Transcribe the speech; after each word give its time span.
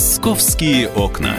Московские 0.00 0.88
окна. 0.88 1.36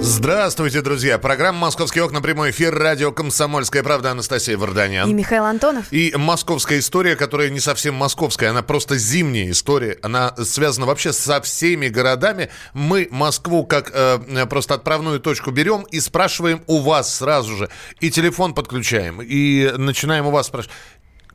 Здравствуйте, 0.00 0.80
друзья. 0.80 1.18
Программа 1.18 1.58
«Московские 1.58 2.02
окна». 2.02 2.22
Прямой 2.22 2.50
эфир. 2.50 2.74
Радио 2.74 3.12
«Комсомольская 3.12 3.82
правда». 3.82 4.12
Анастасия 4.12 4.56
Варданян. 4.56 5.06
И 5.06 5.12
Михаил 5.12 5.44
Антонов. 5.44 5.92
И 5.92 6.14
московская 6.16 6.78
история, 6.78 7.14
которая 7.14 7.50
не 7.50 7.60
совсем 7.60 7.94
московская. 7.94 8.48
Она 8.48 8.62
просто 8.62 8.96
зимняя 8.96 9.50
история. 9.50 9.98
Она 10.00 10.34
связана 10.34 10.86
вообще 10.86 11.12
со 11.12 11.42
всеми 11.42 11.88
городами. 11.88 12.48
Мы 12.72 13.08
Москву 13.10 13.66
как 13.66 13.90
э, 13.92 14.46
просто 14.46 14.72
отправную 14.72 15.20
точку 15.20 15.50
берем 15.50 15.82
и 15.82 16.00
спрашиваем 16.00 16.62
у 16.66 16.78
вас 16.78 17.16
сразу 17.16 17.54
же. 17.54 17.68
И 18.00 18.10
телефон 18.10 18.54
подключаем. 18.54 19.20
И 19.20 19.74
начинаем 19.76 20.26
у 20.26 20.30
вас 20.30 20.46
спрашивать. 20.46 20.74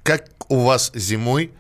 Как 0.02 0.26
у 0.48 0.62
вас 0.62 0.90
зимой 0.96 1.52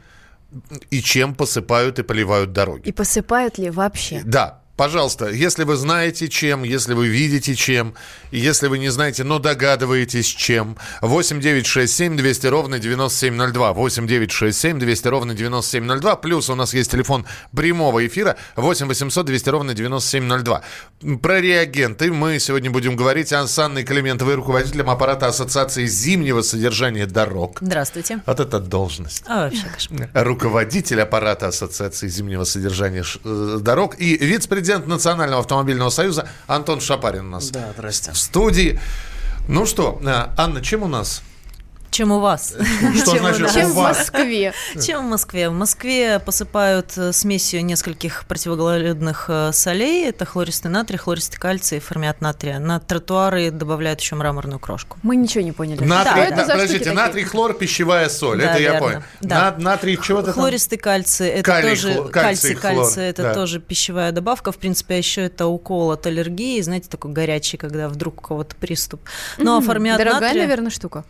и 0.90 1.02
чем 1.02 1.36
посыпают 1.36 2.00
и 2.00 2.04
поливают 2.04 2.54
дороги? 2.54 2.90
И 2.90 2.92
посыпают 2.92 3.58
ли 3.58 3.70
вообще? 3.70 4.22
Да, 4.26 4.59
Пожалуйста, 4.80 5.28
если 5.28 5.66
вы 5.66 5.76
знаете 5.76 6.30
чем, 6.30 6.64
если 6.64 6.94
вы 6.94 7.10
видите 7.10 7.54
чем, 7.54 7.96
если 8.32 8.68
вы 8.68 8.80
не 8.80 8.88
знаете, 8.88 9.26
но 9.26 9.38
догадываетесь 9.38 10.28
чем, 10.28 10.78
8 11.02 11.42
9 11.42 11.66
6 11.66 11.94
7 11.94 12.16
200 12.16 12.48
ровно 12.48 12.80
9702, 12.80 13.74
8 13.74 14.08
9 14.08 14.32
6 14.32 14.58
7 14.58 14.80
200 14.80 15.08
ровно 15.10 15.34
9702, 15.34 16.16
плюс 16.16 16.50
у 16.50 16.56
нас 16.56 16.74
есть 16.74 16.92
телефон 16.92 17.26
прямого 17.54 18.08
эфира 18.08 18.38
8 18.56 18.88
800 18.88 19.26
200 19.26 19.50
ровно 19.50 19.74
9702. 19.74 20.62
Про 21.22 21.42
реагенты 21.42 22.10
мы 22.14 22.40
сегодня 22.40 22.72
будем 22.72 22.96
говорить 22.96 23.34
с 23.34 23.60
Анной 23.60 23.84
Климентовой, 23.84 24.36
руководителем 24.36 24.90
аппарата 24.90 25.28
Ассоциации 25.28 25.88
зимнего 25.88 26.42
содержания 26.42 27.06
дорог. 27.06 27.58
Здравствуйте. 27.60 28.22
Вот 28.26 28.40
это 28.40 28.62
должность. 28.62 29.24
А 29.28 29.44
вообще 29.44 29.66
кошмар. 29.74 30.10
Руководитель 30.14 31.02
аппарата 31.02 31.48
Ассоциации 31.48 32.08
зимнего 32.08 32.46
содержания 32.46 33.04
э, 33.26 33.58
дорог 33.60 34.00
и 34.00 34.16
вице-президент 34.16 34.69
президент 34.70 34.88
Национального 34.88 35.42
автомобильного 35.42 35.90
союза 35.90 36.28
Антон 36.46 36.80
Шапарин 36.80 37.26
у 37.26 37.30
нас. 37.32 37.50
Да, 37.50 37.72
здрасте. 37.74 38.12
В 38.12 38.18
студии. 38.18 38.80
Ну 39.48 39.66
что, 39.66 40.00
э, 40.04 40.28
Анна, 40.38 40.62
чем 40.62 40.84
у 40.84 40.88
нас? 40.88 41.24
Чем 41.92 42.12
у 42.12 42.20
вас? 42.20 42.56
Что 43.02 43.18
значит 43.18 43.52
Чем 43.52 43.72
у 43.72 43.74
в? 43.74 43.76
Москве? 43.78 44.54
Чем 44.86 45.08
в 45.08 45.10
Москве? 45.10 45.50
В 45.50 45.54
Москве 45.54 46.20
посыпают 46.20 46.94
э, 46.98 47.12
смесью 47.12 47.66
нескольких 47.66 48.26
противогололедных 48.28 49.26
э, 49.28 49.52
солей. 49.54 50.08
Это 50.08 50.26
хлористый 50.26 50.70
натрий, 50.72 50.98
хлористый 50.98 51.40
кальций 51.40 51.78
и 51.78 51.82
формят 51.82 52.22
натрия. 52.22 52.60
На 52.60 52.80
тротуары 52.80 53.52
добавляют 53.52 54.00
еще 54.02 54.16
мраморную 54.16 54.60
крошку. 54.60 54.98
Мы 55.04 55.16
ничего 55.16 55.44
не 55.44 55.52
поняли. 55.52 55.84
Натрий, 55.84 56.24
это 56.24 56.36
да, 56.38 56.46
за 56.46 56.52
подождите, 56.54 56.92
натрий, 56.92 57.24
хлор, 57.24 57.54
пищевая 57.54 58.08
соль. 58.10 58.40
Да, 58.40 58.52
это 58.54 58.62
я 58.62 58.80
понял. 58.80 59.04
Да. 59.22 59.52
На- 59.58 59.64
натрий, 59.72 59.98
чего-то 60.02 60.26
там? 60.28 60.36
Хлористый 60.36 60.78
кальций, 60.78 61.28
это 61.28 61.44
Калий, 61.44 61.70
тоже 61.72 61.92
хлор- 61.94 62.10
кальций, 62.10 62.56
кальций, 62.56 62.56
хлор, 62.56 62.84
кальций, 62.86 63.04
это 63.06 63.24
да. 63.24 63.34
тоже 63.34 63.60
пищевая 63.60 64.12
добавка. 64.12 64.52
В 64.52 64.58
принципе, 64.58 64.94
а 64.94 64.98
еще 64.98 65.22
это 65.24 65.48
укол 65.48 65.92
от 65.92 66.06
аллергии, 66.06 66.62
знаете, 66.62 66.88
такой 66.88 67.12
горячий, 67.12 67.58
когда 67.58 67.90
вдруг 67.90 68.20
у 68.20 68.22
кого-то 68.22 68.56
приступ. 68.56 69.02
Ну, 69.38 69.58
а 69.58 69.62
формят 69.62 69.98
Дорогая, 69.98 70.34
натрия- 70.34 70.42
наверное, 70.42 70.70
штука. 70.72 71.04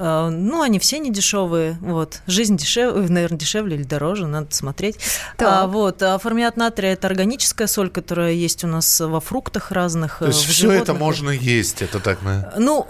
Э, 0.00 0.30
Ну, 0.30 0.62
они 0.62 0.78
все 0.78 0.98
не 0.98 1.10
дешевые. 1.12 1.76
Вот. 1.82 2.20
Жизнь 2.26 2.56
дешевле, 2.56 3.06
наверное, 3.08 3.38
дешевле 3.38 3.76
или 3.76 3.82
дороже, 3.84 4.26
надо 4.26 4.54
смотреть. 4.54 4.96
Так. 5.36 5.48
А, 5.48 5.66
вот. 5.66 6.02
А 6.02 6.18
формят 6.18 6.56
натрия– 6.56 6.92
это 6.94 7.06
органическая 7.06 7.66
соль, 7.66 7.90
которая 7.90 8.32
есть 8.32 8.64
у 8.64 8.66
нас 8.66 8.98
во 9.00 9.20
фруктах 9.20 9.70
разных. 9.72 10.18
То 10.20 10.26
есть 10.28 10.44
в 10.46 10.48
все 10.50 10.72
это 10.72 10.94
можно 10.94 11.28
есть, 11.30 11.82
это 11.82 12.00
так 12.00 12.22
на 12.22 12.52
Ну, 12.56 12.86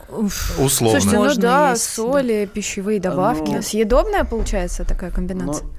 условно. 0.58 1.00
Слушайте, 1.00 1.16
ну 1.16 1.24
Можно 1.24 1.42
да, 1.42 1.70
есть, 1.72 1.94
соли, 1.94 2.48
пищевые 2.52 3.00
добавки. 3.00 3.50
ну- 3.50 3.62
Съедобная 3.62 4.24
получается 4.24 4.84
такая 4.84 5.10
комбинация? 5.10 5.64
Ну, 5.64 5.70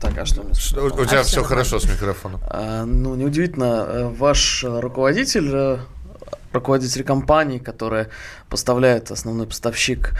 так, 0.00 0.16
а 0.16 0.24
что? 0.24 0.42
Что- 0.54 0.84
У 0.86 1.04
тебя 1.04 1.20
А, 1.20 1.22
все 1.24 1.42
хорошо 1.44 1.78
с 1.80 1.84
микрофоном. 1.84 2.40
А, 2.48 2.84
ну, 2.84 3.14
неудивительно, 3.14 3.84
э, 3.88 4.08
ваш 4.08 4.64
э, 4.64 4.80
руководитель, 4.80 5.50
э, 5.52 5.78
руководитель 6.58 7.04
компании, 7.04 7.58
которая 7.58 8.08
поставляет 8.48 9.10
основной 9.10 9.46
поставщик, 9.46 10.12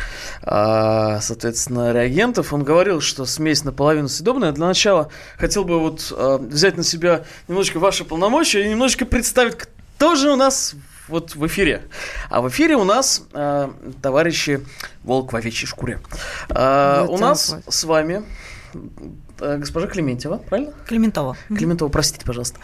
а, 0.43 1.21
соответственно, 1.21 1.93
реагентов, 1.93 2.53
он 2.53 2.65
говорил, 2.65 3.01
что 3.01 3.27
смесь 3.27 3.65
наполовину 3.65 4.09
съедобная. 4.09 4.53
Для 4.53 4.67
начала 4.67 5.11
хотел 5.37 5.65
бы 5.65 5.79
вот 5.79 6.13
э, 6.17 6.39
взять 6.41 6.77
на 6.77 6.83
себя 6.83 7.25
немножечко 7.47 7.79
ваши 7.79 8.05
полномочия 8.05 8.65
и 8.65 8.71
немножечко 8.71 9.07
представить, 9.07 9.57
кто 9.57 10.15
же 10.15 10.31
у 10.31 10.37
нас 10.37 10.75
вот 11.09 11.35
в 11.35 11.47
эфире. 11.47 11.83
А 12.31 12.41
в 12.41 12.49
эфире 12.49 12.77
у 12.77 12.85
нас 12.85 13.23
э, 13.33 13.69
товарищи 14.03 14.65
Волк 15.03 15.33
в 15.33 15.37
овечьей 15.37 15.67
шкуре. 15.67 16.01
А, 16.51 17.05
Вот 17.05 17.19
у 17.19 17.23
нас 17.23 17.57
с 17.67 17.85
вами 17.85 18.23
э, 19.41 19.57
госпожа 19.59 19.87
Клементьева, 19.87 20.37
правильно? 20.39 20.73
Клементова. 20.87 21.37
Климентова, 21.49 21.89
простите, 21.89 22.25
пожалуйста. 22.25 22.61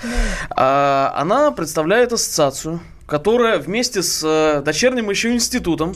А, 0.50 1.14
она 1.16 1.50
представляет 1.50 2.12
ассоциацию, 2.12 2.80
которая 3.06 3.58
вместе 3.58 4.02
с 4.02 4.22
э, 4.24 4.62
дочерним 4.62 5.10
еще 5.10 5.32
институтом 5.32 5.94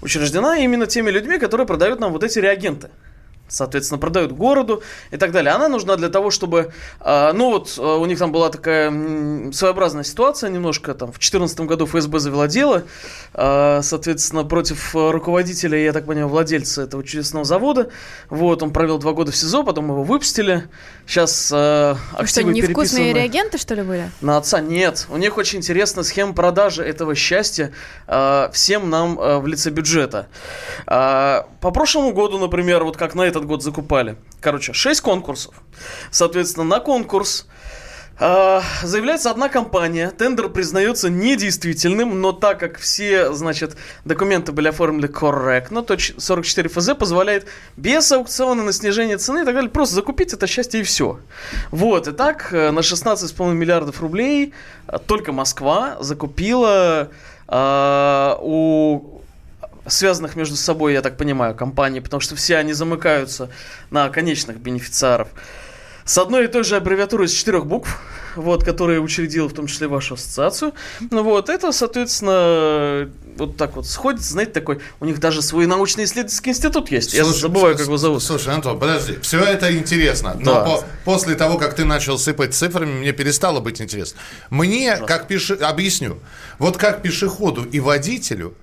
учреждена 0.00 0.58
именно 0.58 0.86
теми 0.86 1.10
людьми, 1.10 1.38
которые 1.38 1.66
продают 1.66 2.00
нам 2.00 2.12
вот 2.12 2.24
эти 2.24 2.38
реагенты. 2.38 2.90
Соответственно, 3.48 3.98
продают 3.98 4.32
городу 4.32 4.82
и 5.12 5.16
так 5.16 5.30
далее. 5.30 5.52
Она 5.52 5.68
нужна 5.68 5.96
для 5.96 6.08
того, 6.08 6.30
чтобы... 6.30 6.72
а, 7.00 7.32
ну 7.32 7.50
вот, 7.50 7.74
э, 7.78 7.80
у 7.80 8.04
них 8.06 8.18
там 8.18 8.32
была 8.32 8.50
такая 8.50 8.90
своеобразная 9.52 10.02
ситуация 10.02 10.50
немножко. 10.50 10.94
Там 10.94 11.08
в 11.08 11.18
2014 11.18 11.60
году 11.60 11.86
ФСБ 11.86 12.18
завела 12.18 12.48
дело, 12.48 12.82
а, 13.34 13.82
соответственно, 13.82 14.42
против 14.44 14.94
руководителя, 14.94 15.78
я 15.78 15.92
так 15.92 16.06
понимаю, 16.06 16.28
владельца 16.28 16.82
этого 16.82 17.04
чудесного 17.04 17.44
завода. 17.44 17.90
Вот, 18.30 18.64
он 18.64 18.72
провел 18.72 18.98
два 18.98 19.12
года 19.12 19.30
в 19.30 19.36
СИЗО, 19.36 19.62
потом 19.62 19.86
его 19.90 20.02
выпустили. 20.02 20.68
Сейчас 21.06 21.50
Ну 21.52 21.56
что, 21.56 21.98
активы 22.18 22.52
невкусные 22.52 23.12
реагенты, 23.12 23.58
что 23.58 23.74
ли, 23.74 23.82
были? 23.82 24.10
на 24.20 24.38
отца. 24.38 24.60
Нет, 24.60 25.06
у 25.08 25.18
них 25.18 25.36
очень 25.36 25.60
интересная 25.60 26.02
схема 26.02 26.32
продажи 26.32 26.82
этого 26.82 27.14
счастья 27.14 27.70
всем 28.52 28.90
нам 28.90 29.16
в 29.16 29.46
лице 29.46 29.70
бюджета. 29.70 30.26
По 30.84 31.70
прошлому 31.72 32.12
году, 32.12 32.38
например, 32.38 32.82
вот 32.82 32.96
как 32.96 33.14
на 33.14 33.22
этот 33.36 33.48
год 33.48 33.62
закупали. 33.62 34.16
Короче, 34.40 34.72
6 34.72 35.00
конкурсов. 35.00 35.54
Соответственно, 36.10 36.64
на 36.64 36.80
конкурс 36.80 37.46
э, 38.18 38.60
заявляется 38.82 39.30
одна 39.30 39.48
компания, 39.48 40.10
тендер 40.10 40.48
признается 40.48 41.10
недействительным, 41.10 42.20
но 42.20 42.32
так 42.32 42.58
как 42.60 42.78
все, 42.78 43.32
значит, 43.32 43.76
документы 44.04 44.52
были 44.52 44.68
оформлены 44.68 45.08
корректно, 45.08 45.82
то 45.82 45.96
ч- 45.96 46.14
44 46.18 46.68
ФЗ 46.68 46.94
позволяет 46.98 47.46
без 47.76 48.10
аукциона 48.12 48.62
на 48.62 48.72
снижение 48.72 49.18
цены 49.18 49.42
и 49.42 49.44
так 49.44 49.54
далее 49.54 49.70
просто 49.70 49.96
закупить 49.96 50.32
это 50.32 50.46
счастье 50.46 50.80
и 50.80 50.82
все. 50.82 51.18
Вот, 51.70 52.08
и 52.08 52.12
так 52.12 52.52
э, 52.52 52.70
на 52.70 52.80
16,5 52.80 53.52
миллиардов 53.52 54.00
рублей 54.00 54.54
э, 54.88 54.98
только 55.06 55.32
Москва 55.32 55.96
закупила 56.00 57.10
э, 57.48 58.36
у 58.40 59.15
связанных 59.88 60.36
между 60.36 60.56
собой, 60.56 60.92
я 60.92 61.02
так 61.02 61.16
понимаю, 61.16 61.54
компаний, 61.54 62.00
потому 62.00 62.20
что 62.20 62.36
все 62.36 62.56
они 62.56 62.72
замыкаются 62.72 63.50
на 63.90 64.08
конечных 64.08 64.58
бенефициаров. 64.58 65.28
С 66.04 66.18
одной 66.18 66.44
и 66.44 66.48
той 66.48 66.62
же 66.62 66.76
аббревиатурой 66.76 67.26
из 67.26 67.32
четырех 67.32 67.66
букв, 67.66 68.00
вот, 68.36 68.62
которая 68.64 69.00
учредила 69.00 69.48
в 69.48 69.52
том 69.54 69.66
числе 69.66 69.88
вашу 69.88 70.14
ассоциацию. 70.14 70.72
Ну 71.10 71.22
вот, 71.24 71.48
это, 71.48 71.72
соответственно, 71.72 73.10
вот 73.36 73.56
так 73.56 73.76
вот 73.76 73.86
сходится, 73.86 74.32
знаете, 74.32 74.52
такой, 74.52 74.78
у 75.00 75.04
них 75.04 75.18
даже 75.20 75.42
свой 75.42 75.66
научно-исследовательский 75.66 76.50
институт 76.52 76.90
есть. 76.90 77.12
Я 77.14 77.24
Слушай, 77.24 77.40
забываю, 77.40 77.74
с- 77.74 77.78
как 77.78 77.86
его 77.86 77.96
зовут. 77.96 78.22
Слушай, 78.22 78.54
Антон, 78.54 78.78
подожди. 78.78 79.18
Все 79.22 79.40
это 79.40 79.76
интересно. 79.76 80.36
Но 80.38 80.54
Да. 80.54 80.64
по- 80.64 80.84
после 81.04 81.34
того, 81.34 81.58
как 81.58 81.74
ты 81.74 81.84
начал 81.84 82.18
сыпать 82.18 82.54
цифрами, 82.54 83.00
мне 83.00 83.12
перестало 83.12 83.60
быть 83.60 83.80
интересно. 83.80 84.20
Мне, 84.50 84.96
как 84.98 85.26
пеше... 85.28 85.54
объясню, 85.54 86.18
вот 86.58 86.76
как 86.76 87.02
пешеходу 87.02 87.64
и 87.64 87.80
водителю, 87.80 88.54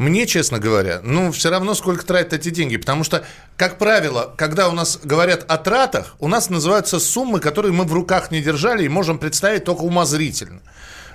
мне, 0.00 0.26
честно 0.26 0.58
говоря, 0.58 1.00
ну, 1.02 1.30
все 1.30 1.50
равно 1.50 1.74
сколько 1.74 2.06
тратят 2.06 2.32
эти 2.32 2.48
деньги. 2.48 2.78
Потому 2.78 3.04
что, 3.04 3.22
как 3.58 3.76
правило, 3.76 4.32
когда 4.38 4.70
у 4.70 4.72
нас 4.72 4.98
говорят 5.02 5.44
о 5.46 5.58
тратах, 5.58 6.16
у 6.20 6.26
нас 6.26 6.48
называются 6.48 6.98
суммы, 6.98 7.38
которые 7.38 7.74
мы 7.74 7.84
в 7.84 7.92
руках 7.92 8.30
не 8.30 8.40
держали 8.40 8.82
и 8.82 8.88
можем 8.88 9.18
представить 9.18 9.64
только 9.64 9.82
умозрительно. 9.82 10.62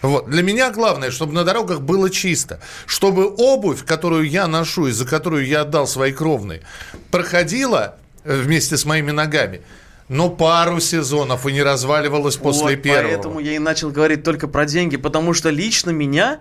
Вот. 0.04 0.30
Для 0.30 0.44
меня 0.44 0.70
главное, 0.70 1.10
чтобы 1.10 1.34
на 1.34 1.44
дорогах 1.44 1.82
было 1.82 2.12
чисто. 2.12 2.60
Чтобы 2.86 3.34
обувь, 3.36 3.84
которую 3.84 4.30
я 4.30 4.46
ношу 4.46 4.86
и 4.86 4.92
за 4.92 5.06
которую 5.06 5.48
я 5.48 5.62
отдал 5.62 5.88
свои 5.88 6.12
кровные, 6.12 6.62
проходила 7.10 7.96
э, 8.24 8.40
вместе 8.40 8.78
с 8.78 8.86
моими 8.86 9.10
ногами, 9.10 9.62
но 10.07 10.30
пару 10.30 10.80
сезонов 10.80 11.46
и 11.46 11.52
не 11.52 11.63
разваливалась 11.63 12.38
после 12.38 12.75
Вот, 12.75 12.81
первого. 12.84 13.13
Поэтому 13.13 13.40
я 13.40 13.56
и 13.56 13.60
начал 13.60 13.90
говорить 13.90 14.24
только 14.24 14.48
про 14.48 14.66
деньги, 14.66 14.98
потому 14.98 15.34
что 15.34 15.50
лично 15.50 15.90
меня 15.90 16.40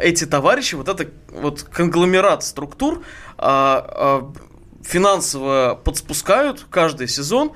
эти 0.00 0.26
товарищи, 0.26 0.74
вот 0.74 0.88
это 0.88 1.08
вот 1.28 1.62
конгломерат 1.62 2.42
структур 2.42 3.02
а, 3.38 3.86
а, 3.88 4.32
финансово 4.82 5.80
подспускают 5.82 6.66
каждый 6.70 7.08
сезон 7.08 7.52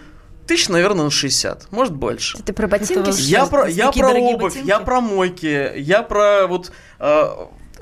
тысяч, 0.47 0.69
наверное, 0.69 1.05
на 1.05 1.11
60, 1.11 1.71
может 1.71 1.95
больше. 1.95 2.39
Ты 2.43 2.53
про 2.53 2.67
ботинки? 2.67 3.11
Я 3.23 3.47
про, 3.47 3.69
я 3.69 3.93
про 3.93 4.11
обувь, 4.11 4.55
ботинки? 4.55 4.67
я 4.67 4.81
про 4.81 5.01
мойки, 5.01 5.73
я 5.77 6.03
про 6.03 6.47
вот... 6.49 6.73
э, 6.99 7.31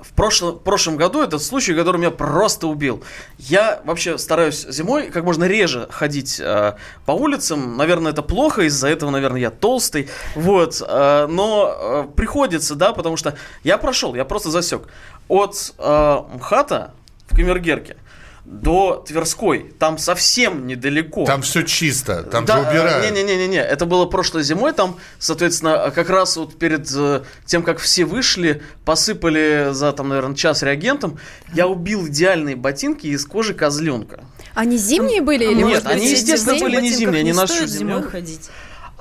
в 0.00 0.12
прошлом, 0.12 0.56
в 0.56 0.62
прошлом 0.62 0.97
году 0.97 1.23
этот 1.23 1.43
случай, 1.43 1.75
который 1.75 1.99
меня 1.99 2.11
просто 2.11 2.67
убил. 2.67 3.03
Я 3.39 3.81
вообще 3.85 4.19
стараюсь 4.19 4.67
зимой 4.69 5.11
как 5.11 5.25
можно 5.25 5.45
реже 5.45 5.87
ходить 5.91 6.41
э, 6.41 6.75
по 7.06 7.12
улицам. 7.12 7.77
Наверное, 7.77 8.12
это 8.12 8.23
плохо, 8.23 8.62
из-за 8.62 8.89
этого, 8.89 9.11
наверное, 9.11 9.41
я 9.41 9.50
толстый. 9.50 10.09
Вот. 10.35 10.83
Э, 10.87 11.27
но 11.29 11.75
э, 11.79 12.17
приходится, 12.17 12.75
да, 12.75 12.93
потому 12.93 13.17
что 13.17 13.37
я 13.65 13.79
прошел, 13.79 14.15
я 14.15 14.25
просто 14.25 14.50
засек. 14.50 14.83
От 15.29 15.75
э, 15.79 16.19
МХАТа 16.35 16.93
в 17.29 17.37
Камергерке 17.37 17.97
до 18.49 19.05
Тверской. 19.06 19.75
Там 19.79 19.99
совсем 19.99 20.67
недалеко. 20.67 21.27
Там 21.27 21.43
все 21.43 21.62
чисто, 21.62 22.23
там 22.23 22.47
Да, 22.47 22.62
же 22.62 22.71
убирают. 22.71 23.05
Не-не-не-не, 23.05 23.59
это 23.61 23.85
было 23.85 24.06
прошлой 24.06 24.43
зимой. 24.43 24.73
Там, 24.73 24.97
соответственно, 25.19 25.93
как 25.95 26.09
раз 26.09 26.37
вот 26.39 26.59
перед 26.59 26.91
э, 26.97 27.23
тем, 27.45 27.62
как 27.62 27.79
все 27.79 28.06
вышли, 28.06 28.62
посыпали 28.87 29.69
за, 29.73 29.93
там, 29.93 30.09
наверное, 30.09 30.35
час 30.35 30.62
реагентом. 30.62 31.19
Я 31.53 31.69
убил 31.69 32.09
идеальные 32.09 32.56
ботинки 32.56 33.06
из 33.06 33.27
кожи 33.27 33.53
козленка. 33.53 34.25
Они 34.55 34.79
зимние 34.79 35.21
были 35.21 35.44
или 35.44 35.55
Нет, 35.55 35.65
может 35.65 35.85
быть, 35.85 35.93
они, 35.93 36.11
естественно, 36.11 36.59
были 36.59 36.81
не 36.81 36.91
зимние, 36.91 37.21
они 37.21 37.31
не 37.31 37.37
зимой 37.37 37.67
зимой. 37.67 38.03
ходить. 38.03 38.49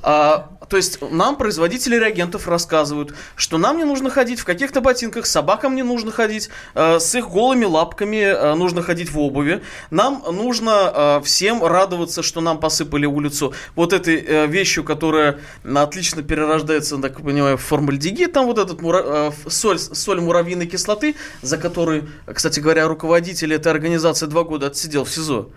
А, 0.04 0.50
то 0.70 0.78
есть 0.78 1.00
нам 1.02 1.36
производители 1.36 1.96
реагентов 1.96 2.48
рассказывают, 2.48 3.14
что 3.36 3.58
нам 3.58 3.78
не 3.78 3.84
нужно 3.84 4.10
ходить 4.10 4.40
в 4.40 4.46
каких-то 4.46 4.82
ботинках, 4.82 5.26
собакам 5.26 5.76
не 5.76 5.84
нужно 5.84 6.12
ходить, 6.12 6.50
э, 6.76 7.00
с 7.00 7.16
их 7.16 7.30
голыми 7.30 7.66
лапками 7.66 8.18
э, 8.18 8.54
нужно 8.54 8.84
ходить 8.84 9.12
в 9.12 9.20
обуви. 9.20 9.64
Нам 9.90 10.24
нужно 10.32 10.94
э, 10.94 11.22
всем 11.24 11.64
радоваться, 11.64 12.22
что 12.22 12.42
нам 12.42 12.60
посыпали 12.60 13.06
улицу 13.06 13.54
вот 13.76 13.94
этой 13.94 14.16
э, 14.18 14.48
вещью, 14.48 14.84
которая 14.84 15.40
отлично 15.64 16.22
перерождается, 16.22 16.98
так 16.98 17.22
понимаю, 17.22 17.58
в 17.58 17.62
формальдегид, 17.62 18.34
там 18.34 18.46
вот 18.46 18.60
этот 18.60 18.82
мура- 18.82 19.32
э, 19.46 19.50
соль, 19.50 19.80
соль 19.80 20.22
муравьиной 20.22 20.68
кислоты, 20.68 21.16
за 21.42 21.58
которой, 21.58 22.04
кстати 22.32 22.60
говоря, 22.60 22.88
руководитель 22.88 23.54
этой 23.54 23.72
организации 23.72 24.28
два 24.28 24.44
года 24.44 24.68
отсидел 24.68 25.06
в 25.06 25.10
СИЗО. 25.10 25.50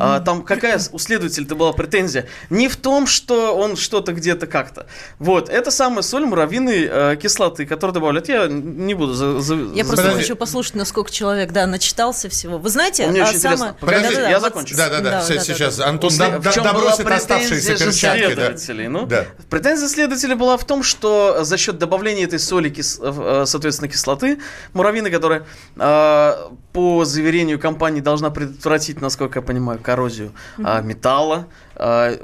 А, 0.00 0.20
там 0.20 0.42
какая 0.42 0.80
у 0.92 0.98
следователя-то 0.98 1.54
была 1.54 1.72
претензия? 1.72 2.26
Не 2.48 2.68
в 2.68 2.76
том, 2.76 3.06
что 3.06 3.54
он 3.56 3.76
что-то 3.76 4.12
где-то 4.12 4.46
как-то. 4.46 4.86
Вот, 5.18 5.48
это 5.48 5.70
самая 5.70 6.02
соль 6.02 6.24
муравьиной 6.24 6.88
э, 6.90 7.16
кислоты, 7.16 7.66
которую 7.66 7.94
добавляют. 7.94 8.28
Я 8.28 8.46
не 8.48 8.94
буду 8.94 9.14
за, 9.14 9.40
за- 9.40 9.54
Я 9.54 9.60
за- 9.60 9.74
просто 9.74 9.96
Подожди. 9.96 10.20
хочу 10.22 10.36
послушать, 10.36 10.74
насколько 10.74 11.10
человек, 11.10 11.52
да, 11.52 11.66
начитался 11.66 12.28
всего. 12.28 12.58
Вы 12.58 12.68
знаете, 12.70 13.06
Мне 13.08 13.20
а 13.20 13.24
очень 13.28 13.36
интересно. 13.36 13.56
самое- 13.58 13.74
Подожди, 13.80 14.08
Да-да-да, 14.08 14.28
я 14.30 14.38
вот- 14.38 14.44
закончу. 14.44 14.76
Да, 14.76 14.88
да, 14.88 15.00
да, 15.00 15.22
сейчас 15.22 15.76
да. 15.76 15.86
Антон 15.88 16.10
да- 16.16 16.38
в 16.38 16.42
да- 16.42 16.52
чем 16.52 16.62
была 16.62 16.72
добросит 16.72 17.04
претензия 17.04 17.16
оставшиеся 17.36 17.76
перчатки. 17.84 18.20
Да. 18.22 18.34
следователей? 18.34 18.88
Ну, 18.88 19.06
Да. 19.06 19.26
Претензия 19.50 19.88
следователя 19.88 20.36
была 20.36 20.56
в 20.56 20.64
том, 20.64 20.82
что 20.82 21.44
за 21.44 21.56
счет 21.58 21.78
добавления 21.78 22.24
этой 22.24 22.38
соли, 22.38 22.70
кис- 22.70 22.98
э, 23.02 23.44
соответственно, 23.46 23.88
кислоты 23.90 24.38
муравьиной, 24.72 25.10
которая 25.10 25.44
э, 25.76 26.34
по 26.72 27.04
заверению 27.04 27.58
компании 27.58 28.00
должна 28.00 28.30
предотвратить, 28.30 29.00
насколько 29.00 29.40
я 29.40 29.42
понимаю, 29.42 29.78
коррозию 29.82 30.32
э, 30.58 30.82
металла. 30.82 31.46
Э, 31.82 32.18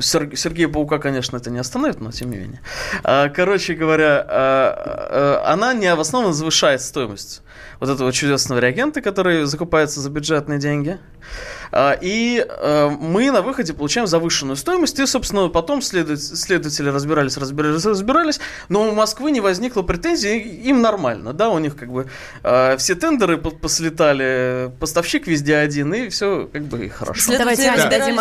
Сер- 0.00 0.36
Сергея 0.36 0.68
Паука, 0.68 0.98
конечно, 0.98 1.36
это 1.36 1.50
не 1.50 1.58
остановит, 1.58 2.00
но 2.00 2.12
тем 2.12 2.30
не 2.30 2.36
менее. 2.36 2.60
Э, 3.02 3.28
Короче 3.28 3.74
говоря, 3.74 4.24
э, 4.28 5.40
она 5.46 5.74
необоснованно 5.74 6.32
завышает 6.32 6.80
стоимость 6.80 7.42
вот 7.80 7.90
этого 7.90 8.12
чудесного 8.12 8.60
реагента, 8.60 9.00
который 9.02 9.44
закупается 9.46 10.00
за 10.00 10.10
бюджетные 10.10 10.58
деньги. 10.60 10.98
А, 11.72 11.96
И 12.00 12.46
мы 13.00 13.30
на 13.32 13.42
выходе 13.42 13.72
получаем 13.72 14.06
завышенную 14.06 14.56
стоимость. 14.56 14.98
И, 15.00 15.06
собственно, 15.06 15.48
потом 15.48 15.82
следователи 15.82 16.88
разбирались, 16.88 17.36
разбирались, 17.36 17.84
разбирались. 17.84 18.40
Но 18.68 18.88
у 18.88 18.92
Москвы 18.94 19.32
не 19.32 19.40
возникло 19.40 19.82
претензий, 19.82 20.38
им 20.38 20.82
нормально, 20.82 21.32
да, 21.32 21.48
у 21.50 21.58
них 21.58 21.76
как 21.76 21.90
бы 21.90 22.06
все 22.78 22.94
тендеры 22.94 23.38
по- 23.38 23.50
послетали, 23.50 24.70
поставщик 24.78 25.26
везде 25.26 25.56
один, 25.56 25.92
и 25.94 26.08
все 26.10 26.48
как 26.52 26.62
бы 26.62 26.86
и 26.86 26.88
хорошо. 26.88 27.20
Следователи 27.20 27.64
Давайте 27.64 27.82
разбирались, 27.82 28.00
дадим 28.04 28.16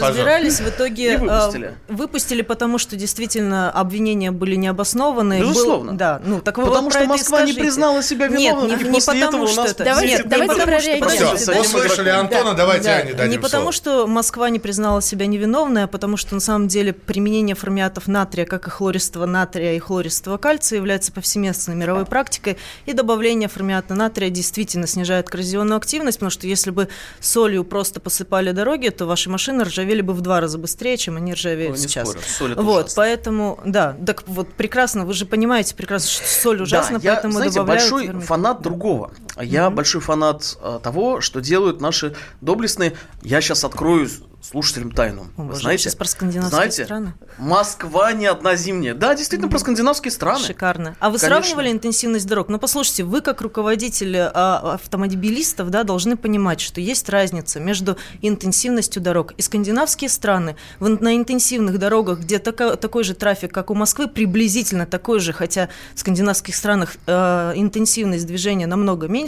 Пожалуйста. 0.00 0.24
разбирались, 0.24 0.60
в 0.60 0.68
итоге 0.68 1.14
И 1.14 1.16
выпустили. 1.16 1.66
э, 1.88 1.92
выпустили, 1.92 2.42
потому 2.42 2.78
что 2.78 2.96
действительно 2.96 3.70
обвинения 3.70 4.30
были 4.30 4.56
необоснованные. 4.56 5.40
Был- 5.42 5.50
Безусловно. 5.50 5.96
да, 5.96 6.20
ну 6.24 6.40
так 6.40 6.58
вы 6.58 6.64
Потому 6.64 6.84
вот 6.84 6.92
что 6.94 7.04
Москва 7.06 7.42
не 7.42 7.52
признала 7.52 8.02
себя 8.02 8.28
Нет, 8.28 8.54
виновной, 8.54 8.76
не, 8.76 8.84
не 8.84 8.90
после 9.00 9.24
потому 9.26 9.46
что 9.48 9.64
это. 9.64 9.84
Давайте- 9.84 10.12
нет, 10.14 10.24
не 10.24 10.30
давайте 10.30 10.52
потому 10.54 10.66
про 10.72 10.80
что- 10.80 10.88
реагенты. 10.90 11.36
Все, 11.36 11.46
дайте 11.46 11.60
услышали 11.60 12.08
Антона, 12.08 12.54
давайте 12.54 12.84
Да, 12.84 12.96
Ане 12.96 13.12
дадим 13.14 13.30
Не 13.32 13.38
потому, 13.38 13.72
слово. 13.72 13.72
что 13.72 14.06
Москва 14.06 14.50
не 14.50 14.58
признала 14.58 15.02
себя 15.02 15.26
невиновной, 15.26 15.84
а 15.84 15.86
потому 15.86 16.16
что 16.16 16.34
на 16.34 16.40
самом 16.40 16.68
деле 16.68 16.92
применение 16.92 17.54
формиатов 17.54 18.08
натрия, 18.08 18.46
как 18.46 18.66
и 18.66 18.70
хлористого 18.70 19.26
натрия 19.26 19.74
и 19.74 19.78
хлористого 19.78 20.36
кальция, 20.38 20.76
является 20.78 21.12
повсеместной 21.12 21.74
мировой 21.74 22.06
практикой, 22.06 22.56
и 22.86 22.92
добавление 22.92 23.48
формиата 23.48 23.94
натрия 23.94 24.30
действительно 24.30 24.86
снижает 24.86 25.28
коррозионную 25.28 25.76
активность, 25.76 26.18
потому 26.18 26.30
что 26.30 26.46
если 26.46 26.70
бы 26.70 26.88
солью 27.20 27.64
просто 27.64 28.00
посыпали 28.00 28.52
дороги, 28.52 28.88
то 28.88 29.06
ваши 29.06 29.28
машины 29.30 29.64
ржавели 29.64 29.81
бы 30.02 30.12
в 30.14 30.20
два 30.20 30.40
раза 30.40 30.58
быстрее, 30.58 30.96
чем 30.96 31.16
они 31.16 31.34
ржавеют 31.34 31.72
Ой, 31.72 31.78
сейчас. 31.78 32.08
спорю, 32.08 32.24
соль 32.26 32.52
это 32.52 32.62
вот, 32.62 32.84
ужасно. 32.86 33.02
поэтому, 33.02 33.60
да, 33.64 33.96
так 34.06 34.24
вот 34.26 34.52
прекрасно, 34.52 35.04
вы 35.04 35.12
же 35.14 35.26
понимаете 35.26 35.74
прекрасно, 35.74 36.08
что 36.08 36.26
соль 36.26 36.62
ужасна, 36.62 36.98
да, 36.98 37.04
я, 37.04 37.14
поэтому 37.14 37.34
знаете, 37.34 37.54
добавляют 37.56 37.90
большой 37.90 38.20
фанат 38.20 38.62
другого. 38.62 39.12
Я 39.40 39.70
большой 39.70 40.00
фанат 40.00 40.56
э, 40.60 40.80
того, 40.82 41.20
что 41.20 41.40
делают 41.40 41.80
наши 41.80 42.14
доблестные. 42.40 42.94
Я 43.22 43.40
сейчас 43.40 43.64
открою 43.64 44.08
слушателям 44.42 44.90
тайну. 44.90 45.28
О, 45.36 45.42
Вы 45.42 45.48
боже, 45.50 45.60
знаете, 45.60 45.84
сейчас 45.84 45.94
про 45.94 46.04
скандинавские 46.06 46.56
знаете, 46.56 46.84
страны. 46.84 47.14
Москва 47.38 48.12
не 48.12 48.26
одна 48.26 48.56
зимняя. 48.56 48.92
Да, 48.94 49.14
действительно, 49.14 49.48
про 49.48 49.58
скандинавские 49.58 50.10
страны. 50.10 50.44
Шикарно. 50.44 50.96
А 50.98 51.10
вы 51.10 51.18
Конечно. 51.18 51.28
сравнивали 51.28 51.70
интенсивность 51.70 52.26
дорог? 52.26 52.48
Ну, 52.48 52.58
послушайте, 52.58 53.04
вы 53.04 53.20
как 53.20 53.40
руководитель 53.40 54.16
а, 54.18 54.74
автомобилистов, 54.74 55.70
да, 55.70 55.84
должны 55.84 56.16
понимать, 56.16 56.60
что 56.60 56.80
есть 56.80 57.08
разница 57.08 57.60
между 57.60 57.96
интенсивностью 58.20 59.00
дорог. 59.00 59.32
И 59.36 59.42
скандинавские 59.42 60.10
страны 60.10 60.56
на 60.80 61.16
интенсивных 61.16 61.78
дорогах, 61.78 62.18
где 62.20 62.40
така- 62.40 62.74
такой 62.76 63.04
же 63.04 63.14
трафик, 63.14 63.52
как 63.52 63.70
у 63.70 63.74
Москвы, 63.74 64.08
приблизительно 64.08 64.86
такой 64.86 65.20
же, 65.20 65.32
хотя 65.32 65.68
в 65.94 66.00
скандинавских 66.00 66.56
странах 66.56 66.96
э, 67.06 67.52
интенсивность 67.54 68.26
движения 68.26 68.66
намного 68.66 69.06
меньше, 69.06 69.21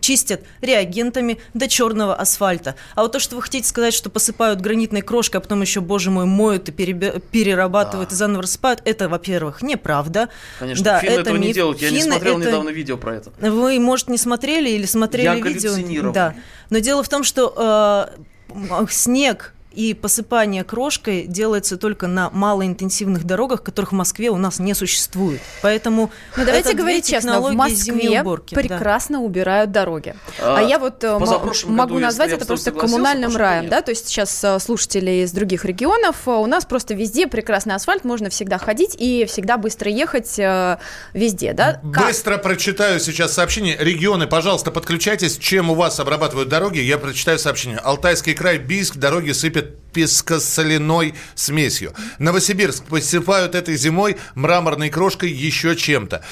чистят 0.00 0.42
реагентами 0.60 1.38
до 1.54 1.68
черного 1.68 2.14
асфальта. 2.14 2.74
А 2.94 3.02
вот 3.02 3.12
то, 3.12 3.18
что 3.18 3.36
вы 3.36 3.42
хотите 3.42 3.66
сказать, 3.68 3.94
что 3.94 4.10
посыпают 4.10 4.60
гранитной 4.60 5.02
крошкой, 5.02 5.38
а 5.38 5.40
потом 5.42 5.60
еще, 5.62 5.80
боже 5.80 6.10
мой, 6.10 6.24
моют 6.26 6.68
и 6.68 6.72
перебе- 6.72 7.20
перерабатывают 7.30 8.10
Да. 8.10 8.14
и 8.14 8.18
заново 8.18 8.42
рассыпают, 8.42 8.82
это, 8.84 9.08
во-первых, 9.08 9.62
неправда. 9.62 10.28
Конечно, 10.58 10.84
Да, 10.84 11.00
финны 11.00 11.12
это 11.12 11.20
этого 11.22 11.36
не 11.36 11.46
миф. 11.48 11.54
делают. 11.54 11.80
Я 11.82 11.90
не 11.90 11.98
Финны 12.00 12.12
смотрел 12.12 12.38
это- 12.38 12.48
недавно 12.48 12.68
видео 12.70 12.96
про 12.96 13.16
это. 13.16 13.32
Вы, 13.40 13.78
может, 13.80 14.08
не 14.08 14.18
смотрели 14.18 14.70
или 14.70 14.86
смотрели 14.86 15.24
Я 15.24 15.34
видео? 15.34 16.12
Да. 16.12 16.34
Но 16.70 16.78
дело 16.78 17.02
в 17.02 17.08
том, 17.08 17.24
что 17.24 18.08
э, 18.48 18.86
снег 18.90 19.54
и 19.72 19.94
посыпание 19.94 20.64
крошкой 20.64 21.26
делается 21.26 21.76
только 21.76 22.06
на 22.06 22.30
малоинтенсивных 22.30 23.24
дорогах, 23.24 23.62
которых 23.62 23.92
в 23.92 23.94
Москве 23.94 24.30
у 24.30 24.36
нас 24.36 24.58
не 24.58 24.74
существует. 24.74 25.40
Поэтому 25.62 26.10
Ну, 26.36 26.44
давайте 26.44 26.68
это 26.68 26.76
две 26.76 26.78
говорить 26.78 27.06
честно, 27.08 27.40
в 27.40 27.52
Москве 27.52 28.20
уборки, 28.20 28.54
да. 28.54 28.60
прекрасно 28.60 29.20
убирают 29.20 29.70
дороги. 29.70 30.14
А, 30.40 30.58
А, 30.58 30.62
я 30.62 30.78
вот 30.78 31.04
э, 31.04 31.18
могу 31.66 31.98
назвать 31.98 32.30
это 32.30 32.44
просто 32.44 32.72
коммунальным 32.72 33.36
раем, 33.36 33.62
нет. 33.62 33.70
да, 33.70 33.82
то 33.82 33.90
есть 33.90 34.08
сейчас 34.08 34.42
э, 34.42 34.58
слушатели 34.58 35.22
из 35.22 35.32
других 35.32 35.64
регионов, 35.64 36.16
э, 36.26 36.30
у 36.30 36.46
нас 36.46 36.64
просто 36.64 36.94
везде 36.94 37.26
прекрасный 37.26 37.74
асфальт, 37.74 38.04
можно 38.04 38.30
всегда 38.30 38.58
ходить 38.58 38.96
и 38.98 39.24
всегда 39.26 39.56
быстро 39.56 39.90
ехать 39.90 40.38
э, 40.38 40.78
везде, 41.12 41.52
да? 41.52 41.80
Как? 41.92 42.06
Быстро 42.06 42.38
прочитаю 42.38 43.00
сейчас 43.00 43.34
сообщение. 43.34 43.76
Регионы, 43.78 44.26
пожалуйста, 44.26 44.70
подключайтесь. 44.70 45.38
Чем 45.38 45.70
у 45.70 45.74
вас 45.74 46.00
обрабатывают 46.00 46.48
дороги? 46.48 46.78
Я 46.78 46.98
прочитаю 46.98 47.38
сообщение. 47.38 47.78
Алтайский 47.78 48.34
край, 48.34 48.58
Бийск, 48.58 48.96
дороги 48.96 49.32
сыпят 49.32 49.59
пескосоляной 49.62 51.14
смесью. 51.34 51.94
Новосибирск 52.18 52.84
посыпают 52.84 53.54
этой 53.54 53.76
зимой 53.76 54.16
мраморной 54.34 54.90
крошкой 54.90 55.30
еще 55.30 55.76
чем-то. 55.76 56.22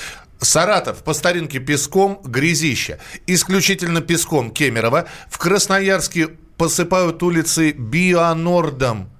Саратов 0.40 1.02
по 1.02 1.14
старинке 1.14 1.58
песком, 1.58 2.20
грязища. 2.24 2.98
Исключительно 3.26 4.00
песком 4.00 4.50
Кемерово. 4.50 5.06
В 5.28 5.38
Красноярске 5.38 6.28
посыпают 6.56 7.22
улицы 7.22 7.72
Бионордом. 7.72 9.10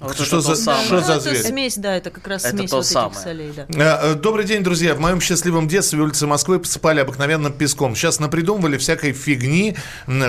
Вот 0.00 0.14
Что 0.14 0.24
это 0.24 0.40
за- 0.40 0.54
самое. 0.54 0.86
что 0.86 1.00
за 1.00 1.06
Ну, 1.06 1.12
это 1.14 1.30
зверь? 1.30 1.42
смесь, 1.42 1.76
да, 1.76 1.96
это 1.96 2.10
как 2.10 2.28
раз 2.28 2.44
Это 2.44 2.56
смесь 2.58 2.70
то 2.70 2.76
вот 2.76 2.84
этих 2.84 2.92
самое. 2.92 3.14
солей, 3.20 3.52
да. 3.68 4.00
Э, 4.02 4.14
Добрый 4.14 4.44
день, 4.44 4.62
друзья. 4.62 4.94
В 4.94 5.00
моем 5.00 5.20
счастливом 5.20 5.66
детстве 5.66 6.00
улицы 6.00 6.28
Москвы 6.28 6.60
посыпали 6.60 7.00
обыкновенным 7.00 7.52
песком. 7.52 7.96
Сейчас 7.96 8.20
напридумывали 8.20 8.76
всякой 8.78 9.12
фигни, 9.12 9.76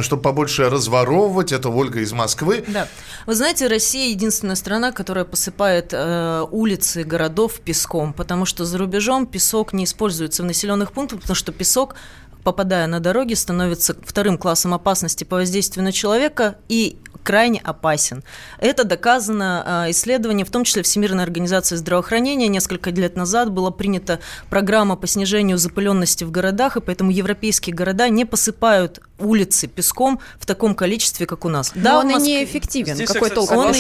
чтобы 0.02 0.24
побольше 0.24 0.70
разворовывать. 0.72 1.52
Это 1.52 1.70
Ольга 1.70 2.00
из 2.00 2.12
Москвы. 2.14 2.64
Да. 2.68 2.88
Вы 3.28 3.36
знаете, 3.36 3.68
Россия 3.68 4.10
единственная 4.10 4.56
страна, 4.56 4.92
которая 4.92 5.26
посыпает 5.26 5.90
э, 5.92 6.46
улицы 6.50 7.04
городов 7.04 7.60
песком, 7.60 8.14
потому 8.14 8.46
что 8.46 8.66
за 8.66 8.80
рубежом 8.80 9.28
песок 9.28 9.74
не 9.74 9.84
используется 9.84 10.42
в 10.42 10.48
населенных 10.48 10.92
пунктах, 10.94 11.20
потому 11.22 11.36
что 11.36 11.52
песок 11.52 11.94
попадая 12.44 12.88
на 12.88 13.00
дороги, 13.00 13.34
становится 13.34 13.96
вторым 14.04 14.38
классом 14.38 14.74
опасности 14.74 15.24
по 15.24 15.38
воздействию 15.38 15.84
на 15.84 15.92
человека, 15.92 16.56
и 16.68 16.98
крайне 17.24 17.60
опасен. 17.64 18.24
Это 18.58 18.84
доказано 18.84 19.86
э, 19.86 19.92
исследованием, 19.92 20.48
в 20.48 20.52
том 20.52 20.64
числе 20.64 20.84
Всемирной 20.84 21.24
организации 21.24 21.76
здравоохранения. 21.76 22.48
Несколько 22.48 22.90
лет 22.90 23.16
назад 23.16 23.52
была 23.52 23.72
принята 23.72 24.20
программа 24.50 24.96
по 24.96 25.06
снижению 25.06 25.58
запыленности 25.58 26.24
в 26.24 26.32
городах, 26.32 26.78
и 26.78 26.82
поэтому 26.82 27.12
европейские 27.12 27.76
города 27.76 28.10
не 28.10 28.26
посыпают 28.26 29.02
улицы 29.20 29.68
песком 29.68 30.20
в 30.40 30.46
таком 30.46 30.74
количестве, 30.74 31.26
как 31.26 31.46
у 31.46 31.50
нас. 31.50 31.74
Но 31.76 31.84
да, 31.84 32.00
он 32.00 32.08
Москве... 32.08 32.38
и 32.38 32.38
неэффективен. 32.40 32.96
Здесь 32.96 33.10
Какой 33.10 33.30
толк 33.30 33.52
он 33.52 33.74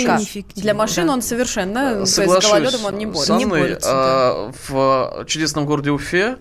Для 0.56 0.74
машин 0.74 1.08
да. 1.08 1.14
он 1.14 1.22
совершенно, 1.22 2.06
Соглашусь. 2.06 2.50
то 2.50 2.58
есть 2.58 2.74
гололедом 2.74 2.86
он 2.86 2.98
не 2.98 3.06
борется. 3.06 3.34
не 3.36 3.46
борется 3.46 3.90
а, 3.92 4.52
да. 4.52 4.54
В 4.68 5.26
чудесном 5.26 5.66
городе 5.66 5.92
Уфе 5.92 6.38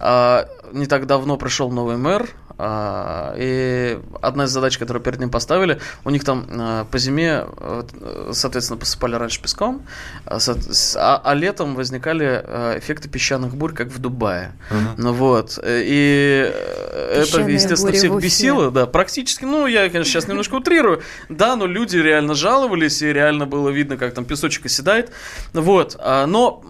а, 0.00 0.48
не 0.72 0.86
так 0.86 1.06
давно 1.06 1.36
пришел 1.36 1.70
новый 1.70 1.96
мэр, 1.96 2.28
а, 2.60 3.34
и 3.36 4.00
одна 4.20 4.44
из 4.44 4.50
задач, 4.50 4.78
которую 4.78 5.00
перед 5.02 5.20
ним 5.20 5.30
поставили, 5.30 5.78
у 6.04 6.10
них 6.10 6.24
там 6.24 6.44
а, 6.50 6.84
по 6.86 6.98
зиме, 6.98 7.46
соответственно, 8.32 8.78
посыпали 8.78 9.14
раньше 9.14 9.40
песком, 9.40 9.82
а, 10.26 10.38
а 11.24 11.34
летом 11.34 11.76
возникали 11.76 12.24
эффекты 12.78 13.08
песчаных 13.08 13.54
бурь, 13.54 13.74
как 13.74 13.88
в 13.88 13.98
Дубае. 13.98 14.52
Uh-huh. 14.70 14.94
Ну 14.96 15.12
вот. 15.12 15.58
И 15.62 16.52
Песчаные 17.14 17.22
это, 17.22 17.50
естественно, 17.50 17.92
всех 17.92 18.20
бесило. 18.20 18.70
Да, 18.72 18.86
практически. 18.86 19.44
Ну, 19.44 19.66
я, 19.66 19.88
конечно, 19.88 20.12
сейчас 20.12 20.26
немножко 20.26 20.54
утрирую. 20.54 21.02
Да, 21.28 21.54
но 21.54 21.66
люди 21.66 21.96
реально 21.96 22.34
жаловались, 22.34 23.02
и 23.02 23.12
реально 23.12 23.46
было 23.46 23.68
видно, 23.68 23.96
как 23.96 24.14
там 24.14 24.24
песочек 24.24 24.66
оседает. 24.66 25.12
Вот. 25.52 25.96
Но 26.04 26.64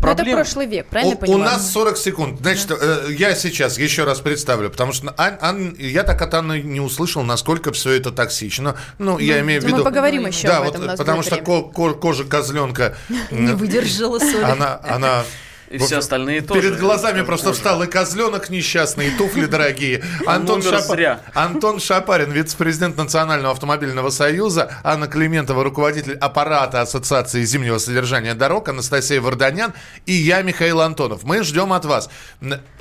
проблема... 0.00 0.30
Это 0.30 0.36
прошлый 0.38 0.66
век, 0.66 0.86
правильно 0.86 1.14
у, 1.14 1.18
понимаю? 1.18 1.40
У 1.40 1.44
нас 1.44 1.70
40 1.70 1.96
секунд. 1.96 2.40
Значит, 2.40 2.68
да. 2.68 2.76
э, 2.80 3.06
я 3.10 3.34
сейчас 3.34 3.78
еще 3.78 4.04
раз 4.04 4.20
представлю, 4.20 4.70
потому 4.70 4.92
что 4.92 5.14
Ан, 5.16 5.38
Ан, 5.40 5.76
я 5.78 6.02
так 6.02 6.20
от 6.22 6.34
Анны 6.34 6.60
не 6.62 6.80
услышал, 6.80 7.22
насколько 7.22 7.72
все 7.72 7.92
это 7.92 8.10
токсично. 8.10 8.76
Ну, 8.98 9.18
я 9.18 9.36
ну, 9.36 9.40
имею 9.42 9.60
в 9.60 9.64
виду... 9.64 9.78
Мы 9.78 9.84
поговорим 9.84 10.26
еще 10.26 10.48
да, 10.48 10.58
об 10.58 10.68
этом. 10.68 10.86
Вот, 10.86 10.96
потому 10.96 11.22
что 11.22 11.36
ко- 11.36 11.62
ко- 11.62 11.94
кожа 11.94 12.24
козленка... 12.24 12.96
Не 13.30 13.52
выдержала 13.52 14.18
соли. 14.18 14.42
Она, 14.42 14.80
она 14.82 15.24
и 15.70 15.78
все 15.78 15.98
остальные 15.98 16.42
тоже. 16.42 16.62
Перед 16.62 16.80
глазами 16.80 17.22
просто 17.22 17.52
встал 17.52 17.82
и 17.84 17.86
козленок 17.86 18.50
несчастный, 18.50 19.08
и 19.08 19.10
туфли 19.16 19.46
дорогие. 19.46 20.02
Антон, 20.26 20.62
Шапа... 20.62 21.20
Антон 21.32 21.78
Шапарин, 21.78 22.32
вице-президент 22.32 22.96
Национального 22.96 23.52
автомобильного 23.52 24.10
союза, 24.10 24.72
Анна 24.82 25.06
Климентова, 25.06 25.62
руководитель 25.62 26.14
аппарата 26.14 26.80
Ассоциации 26.80 27.44
зимнего 27.44 27.78
содержания 27.78 28.34
дорог, 28.34 28.68
Анастасия 28.68 29.20
Варданян 29.20 29.72
и 30.06 30.12
я, 30.12 30.42
Михаил 30.42 30.80
Антонов. 30.80 31.22
Мы 31.22 31.44
ждем 31.44 31.72
от 31.72 31.84
вас. 31.84 32.10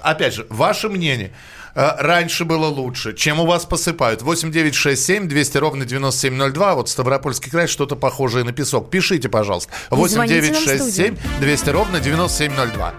Опять 0.02 0.34
же, 0.34 0.48
ваше 0.50 0.90
мнение. 0.90 1.32
Э, 1.76 1.92
раньше 2.00 2.46
было 2.46 2.68
лучше. 2.68 3.14
Чем 3.14 3.40
у 3.40 3.46
вас 3.46 3.66
посыпают? 3.66 4.22
8 4.22 4.52
9 4.52 4.76
6 4.76 5.06
7 5.06 5.28
200 5.28 5.58
ровно 5.58 5.86
9702. 5.86 6.76
Вот 6.76 6.90
Ставропольский 6.90 7.52
край 7.52 7.68
что-то 7.68 7.96
похожее 7.96 8.44
на 8.44 8.52
песок. 8.52 8.90
Пишите, 8.90 9.30
пожалуйста. 9.30 9.72
8 9.90 10.28
9 10.28 10.56
6 10.58 10.96
7 10.96 11.16
200 11.40 11.70
ровно 11.70 12.00
9702. 12.00 12.94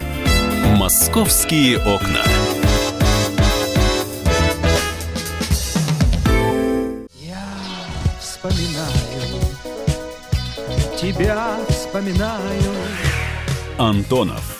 Московские 0.77 1.79
окна. 1.79 2.25
Я 7.21 7.45
вспоминаю, 8.21 9.41
тебя 11.01 11.57
вспоминаю. 11.69 12.73
Антонов. 13.79 14.60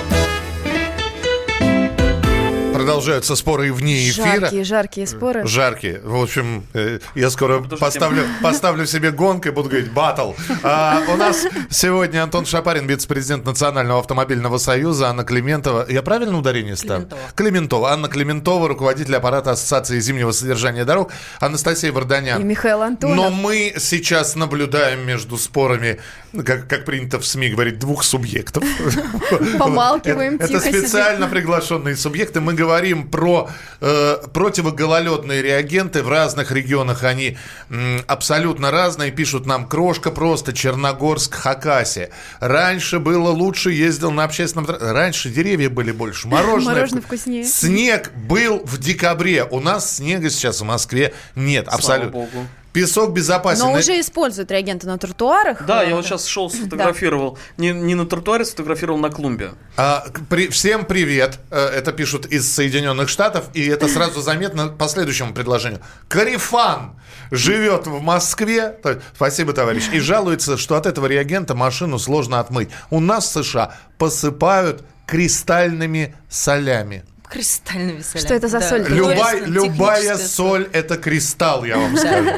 продолжаются 2.81 3.35
споры 3.35 3.71
вне 3.73 4.09
эфира. 4.09 4.39
Жаркие, 4.39 4.63
жаркие 4.63 5.07
споры. 5.07 5.47
Жаркие. 5.47 6.01
В 6.03 6.21
общем, 6.21 6.63
э, 6.73 6.99
я 7.15 7.29
скоро 7.29 7.61
поставлю, 7.61 8.23
поставлю 8.41 8.85
себе 8.85 9.11
гонку 9.11 9.47
и 9.47 9.51
буду 9.51 9.69
говорить 9.69 9.91
батл. 9.91 10.33
А, 10.63 11.01
у 11.13 11.17
нас 11.17 11.45
сегодня 11.69 12.23
Антон 12.23 12.45
Шапарин, 12.45 12.87
вице-президент 12.87 13.45
Национального 13.45 13.99
автомобильного 13.99 14.57
союза, 14.57 15.09
Анна 15.09 15.23
Климентова. 15.23 15.85
Я 15.89 16.01
правильно 16.01 16.37
ударение 16.37 16.75
ставлю? 16.75 17.07
Климентова. 17.07 17.31
Климентова. 17.35 17.91
Анна 17.91 18.07
Климентова, 18.07 18.67
руководитель 18.67 19.15
аппарата 19.15 19.51
Ассоциации 19.51 19.99
зимнего 19.99 20.31
содержания 20.31 20.85
дорог. 20.85 21.11
Анастасия 21.39 21.91
Варданян. 21.91 22.41
И 22.41 22.43
Михаил 22.43 22.81
Антонов. 22.81 23.15
Но 23.15 23.29
мы 23.29 23.75
сейчас 23.77 24.35
наблюдаем 24.35 25.05
между 25.05 25.37
спорами, 25.37 25.99
как, 26.45 26.67
как 26.67 26.85
принято 26.85 27.19
в 27.19 27.25
СМИ 27.25 27.49
говорить, 27.49 27.79
двух 27.79 28.03
субъектов. 28.03 28.63
Помалкиваем 29.59 30.35
Это 30.35 30.59
специально 30.59 31.27
приглашенные 31.27 31.95
субъекты. 31.95 32.39
Мы 32.39 32.53
говорим 32.53 33.09
про 33.09 33.49
э, 33.81 34.17
противогололедные 34.33 35.41
реагенты. 35.41 36.03
В 36.03 36.09
разных 36.09 36.51
регионах 36.51 37.03
они 37.03 37.37
абсолютно 38.07 38.71
разные. 38.71 39.11
Пишут 39.11 39.45
нам 39.45 39.67
Крошка 39.67 40.11
просто, 40.11 40.53
Черногорск, 40.53 41.35
Хакасия. 41.35 42.09
Раньше 42.39 42.99
было 42.99 43.29
лучше, 43.29 43.71
ездил 43.71 44.11
на 44.11 44.23
общественном... 44.23 44.67
Раньше 44.69 45.29
деревья 45.29 45.69
были 45.69 45.91
больше, 45.91 46.27
мороженое, 46.29 46.75
мороженое 46.75 47.01
вкуснее. 47.01 47.43
Снег 47.43 48.11
был 48.13 48.61
в 48.63 48.77
декабре. 48.77 49.43
У 49.43 49.59
нас 49.59 49.97
снега 49.97 50.29
сейчас 50.29 50.61
в 50.61 50.63
Москве 50.63 51.13
нет. 51.35 51.65
Слава 51.65 51.77
абсолютно. 51.77 52.47
Песок 52.73 53.11
безопасен. 53.11 53.65
Но 53.65 53.73
уже 53.73 53.99
используют 53.99 54.49
реагенты 54.49 54.87
на 54.87 54.97
тротуарах. 54.97 55.65
Да, 55.65 55.83
я 55.83 55.95
вот 55.95 56.05
сейчас 56.05 56.25
шел, 56.25 56.49
сфотографировал. 56.49 57.37
Да. 57.57 57.63
Не, 57.63 57.71
не 57.71 57.95
на 57.95 58.05
тротуаре, 58.05 58.45
сфотографировал 58.45 58.97
на 58.97 59.09
клумбе. 59.09 59.51
А, 59.75 60.05
при, 60.29 60.47
всем 60.47 60.85
привет. 60.85 61.39
Э, 61.49 61.65
это 61.67 61.91
пишут 61.91 62.27
из 62.27 62.49
Соединенных 62.49 63.09
Штатов. 63.09 63.45
И 63.53 63.65
это 63.67 63.87
сразу 63.89 64.21
заметно 64.21 64.69
по 64.69 64.87
следующему 64.87 65.33
предложению. 65.33 65.81
Карифан 66.07 66.99
живет 67.29 67.87
в 67.87 68.01
Москве. 68.01 68.77
Спасибо, 69.15 69.51
товарищ. 69.51 69.89
И 69.91 69.99
жалуется, 69.99 70.57
что 70.57 70.75
от 70.75 70.85
этого 70.85 71.07
реагента 71.07 71.55
машину 71.55 71.99
сложно 71.99 72.39
отмыть. 72.39 72.69
У 72.89 73.01
нас 73.01 73.25
в 73.25 73.43
США 73.43 73.75
посыпают 73.97 74.83
кристальными 75.05 76.15
солями. 76.29 77.03
Кристальными 77.31 78.01
солями. 78.01 78.25
Что 78.25 78.33
это 78.33 78.47
за 78.49 78.59
да. 78.59 78.69
соль? 78.69 78.85
Любая, 78.89 79.45
любая 79.45 80.17
соль– 80.17 80.69
это 80.73 80.97
кристалл, 80.97 81.63
я 81.63 81.77
вам 81.77 81.95
скажу. 81.97 82.29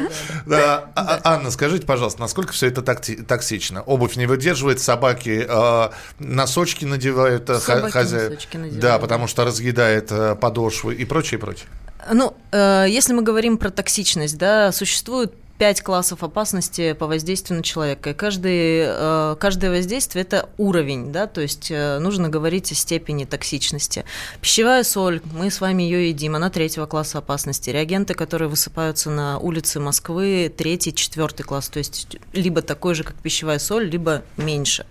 Да. 0.46 0.92
А, 0.96 1.20
Анна, 1.24 1.50
скажите, 1.50 1.86
пожалуйста, 1.86 2.22
насколько 2.22 2.54
все 2.54 2.68
это 2.68 2.84
токсично? 2.84 3.82
Обувь 3.82 4.16
не 4.18 4.28
выдерживает, 4.28 4.80
собаки 4.80 5.48
э, 5.50 5.90
носочки 6.20 6.86
надевают 6.86 7.50
э, 7.50 7.60
хозяин. 7.60 8.38
Да, 8.80 9.00
потому 9.00 9.26
что 9.28 9.46
разъедает 9.46 10.12
э, 10.12 10.36
подошвы 10.36 10.94
и 10.94 11.06
прочее, 11.06 11.40
прочее. 11.40 11.68
Ну, 12.12 12.36
э, 12.52 12.86
если 12.88 13.14
мы 13.14 13.24
говорим 13.24 13.58
про 13.58 13.72
токсичность, 13.72 14.38
да, 14.38 14.72
существует 14.72 15.34
пять 15.64 15.82
классов 15.82 16.24
опасности 16.24 16.92
по 16.92 17.08
воздействию 17.08 17.60
на 17.60 17.64
человека. 17.64 18.10
И 18.10 18.14
каждый, 18.14 18.84
э, 18.86 19.38
каждое 19.40 19.72
воздействие– 19.72 20.24
это 20.24 20.50
уровень, 20.58 21.14
да, 21.14 21.26
то 21.26 21.40
есть 21.40 21.72
э, 21.72 22.00
нужно 22.00 22.28
говорить 22.28 22.70
о 22.74 22.76
степени 22.76 23.24
токсичности. 23.24 24.04
Пищевая 24.42 24.84
соль, 24.84 25.22
мы 25.32 25.50
с 25.50 25.62
вами 25.62 25.84
ее 25.84 26.10
едим, 26.10 26.36
она 26.36 26.50
третьего 26.50 26.86
класса 26.86 27.20
опасности. 27.20 27.70
Реагенты, 27.70 28.14
которые 28.14 28.50
высыпаются 28.50 29.10
на 29.10 29.40
улице 29.40 29.80
Москвы, 29.80 30.54
третий, 30.54 30.94
четвертый 30.94 31.44
класс, 31.44 31.70
то 31.70 31.78
есть 31.78 32.18
либо 32.34 32.62
такой 32.62 32.94
же, 32.94 33.06
как 33.06 33.16
пищевая 33.16 33.58
соль, 33.58 33.86
либо 33.86 34.24
меньше. 34.36 34.86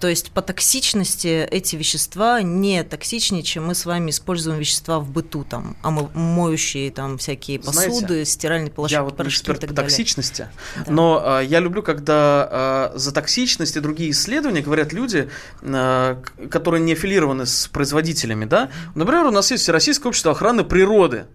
То 0.00 0.08
есть 0.08 0.30
по 0.30 0.40
токсичности 0.40 1.46
эти 1.50 1.76
вещества 1.76 2.40
не 2.40 2.82
токсичнее, 2.82 3.42
чем 3.42 3.66
мы 3.66 3.74
с 3.74 3.84
вами 3.84 4.08
используем 4.08 4.58
вещества 4.58 5.00
в 5.00 5.10
быту, 5.10 5.44
там, 5.44 5.76
моющие 6.14 6.90
там 6.90 7.18
всякие 7.18 7.58
посуды, 7.58 8.06
Знаете, 8.06 8.24
стиральные 8.24 8.70
порошки, 8.70 8.94
я 8.94 9.02
вот 9.02 9.18
порошки 9.18 9.50
и 9.50 9.54
так 9.54 9.74
далее 9.74 10.13
токсичности. 10.14 10.48
Но 10.86 11.22
а, 11.24 11.40
я 11.40 11.60
люблю, 11.60 11.82
когда 11.82 12.48
а, 12.50 12.92
за 12.94 13.12
токсичность 13.12 13.76
и 13.76 13.80
другие 13.80 14.10
исследования 14.10 14.62
говорят 14.62 14.92
люди, 14.92 15.28
а, 15.62 16.20
которые 16.50 16.80
не 16.82 16.92
аффилированы 16.92 17.46
с 17.46 17.68
производителями, 17.68 18.44
да. 18.44 18.70
Например, 18.94 19.26
у 19.26 19.30
нас 19.30 19.50
есть 19.50 19.62
Всероссийское 19.64 20.08
общество 20.08 20.32
охраны 20.32 20.64
природы. 20.64 21.26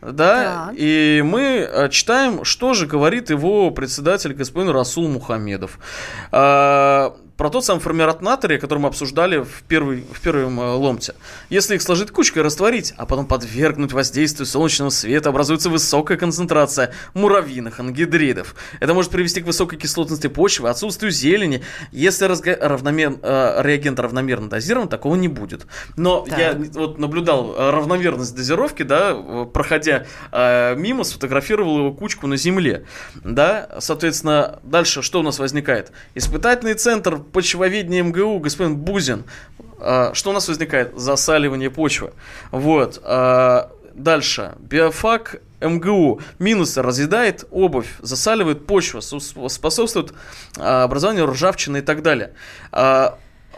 Да, 0.00 0.66
Так. 0.66 0.74
и 0.76 1.22
мы 1.24 1.64
а, 1.64 1.88
читаем, 1.88 2.44
что 2.44 2.74
же 2.74 2.86
говорит 2.86 3.30
его 3.30 3.70
председатель 3.70 4.34
господин 4.34 4.70
Расул 4.70 5.08
Мухамедов. 5.08 5.78
А, 6.30 7.16
про 7.36 7.50
тот 7.50 7.64
самый 7.64 7.80
формират 7.80 8.22
натрия, 8.22 8.58
который 8.58 8.78
мы 8.78 8.88
обсуждали 8.88 9.38
в, 9.38 9.62
первый, 9.66 10.04
в 10.12 10.20
первом 10.20 10.60
э, 10.60 10.72
ломте. 10.74 11.14
Если 11.50 11.74
их 11.74 11.82
сложить 11.82 12.10
кучкой 12.12 12.42
растворить, 12.42 12.94
а 12.96 13.06
потом 13.06 13.26
подвергнуть 13.26 13.92
воздействию 13.92 14.46
солнечного 14.46 14.90
света, 14.90 15.30
образуется 15.30 15.68
высокая 15.68 16.16
концентрация 16.16 16.92
муравьиных 17.12 17.80
ангидридов. 17.80 18.54
Это 18.78 18.94
может 18.94 19.10
привести 19.10 19.40
к 19.40 19.46
высокой 19.46 19.78
кислотности 19.78 20.28
почвы, 20.28 20.68
отсутствию 20.68 21.10
зелени. 21.10 21.62
Если 21.90 22.26
разга- 22.26 22.58
равномер- 22.60 23.18
э, 23.22 23.62
реагент 23.62 23.98
равномерно 23.98 24.48
дозирован, 24.48 24.88
такого 24.88 25.16
не 25.16 25.28
будет. 25.28 25.66
Но 25.96 26.20
Так. 26.20 26.38
я 26.38 26.54
вот 26.74 26.98
наблюдал 26.98 27.54
э, 27.56 27.70
равномерность 27.70 28.34
дозировки, 28.36 28.84
да, 28.84 29.12
э, 29.12 29.46
проходя 29.52 30.06
э, 30.30 30.76
мимо, 30.76 31.02
сфотографировал 31.02 31.78
его 31.78 31.92
кучку 31.92 32.28
на 32.28 32.36
земле, 32.36 32.84
да, 33.24 33.70
соответственно, 33.80 34.60
дальше 34.62 35.02
что 35.02 35.18
у 35.20 35.22
нас 35.22 35.40
возникает? 35.40 35.90
Испытательный 36.14 36.74
центр 36.74 37.23
почвоведения 37.32 38.02
МГУ, 38.02 38.38
господин 38.38 38.76
Бузин, 38.76 39.24
э, 39.78 40.10
что 40.12 40.30
у 40.30 40.32
нас 40.32 40.48
возникает? 40.48 40.98
Засаливание 40.98 41.70
почвы, 41.70 42.12
вот, 42.50 43.00
э, 43.02 43.68
дальше, 43.94 44.54
биофак 44.58 45.40
МГУ 45.60 46.20
минусы 46.38 46.82
разъедает 46.82 47.44
обувь, 47.50 47.88
засаливает 48.00 48.66
почву, 48.66 49.00
способствует 49.00 50.12
э, 50.56 50.62
образованию 50.62 51.26
ржавчины 51.26 51.78
и 51.78 51.82
так 51.82 52.02
далее. 52.02 52.34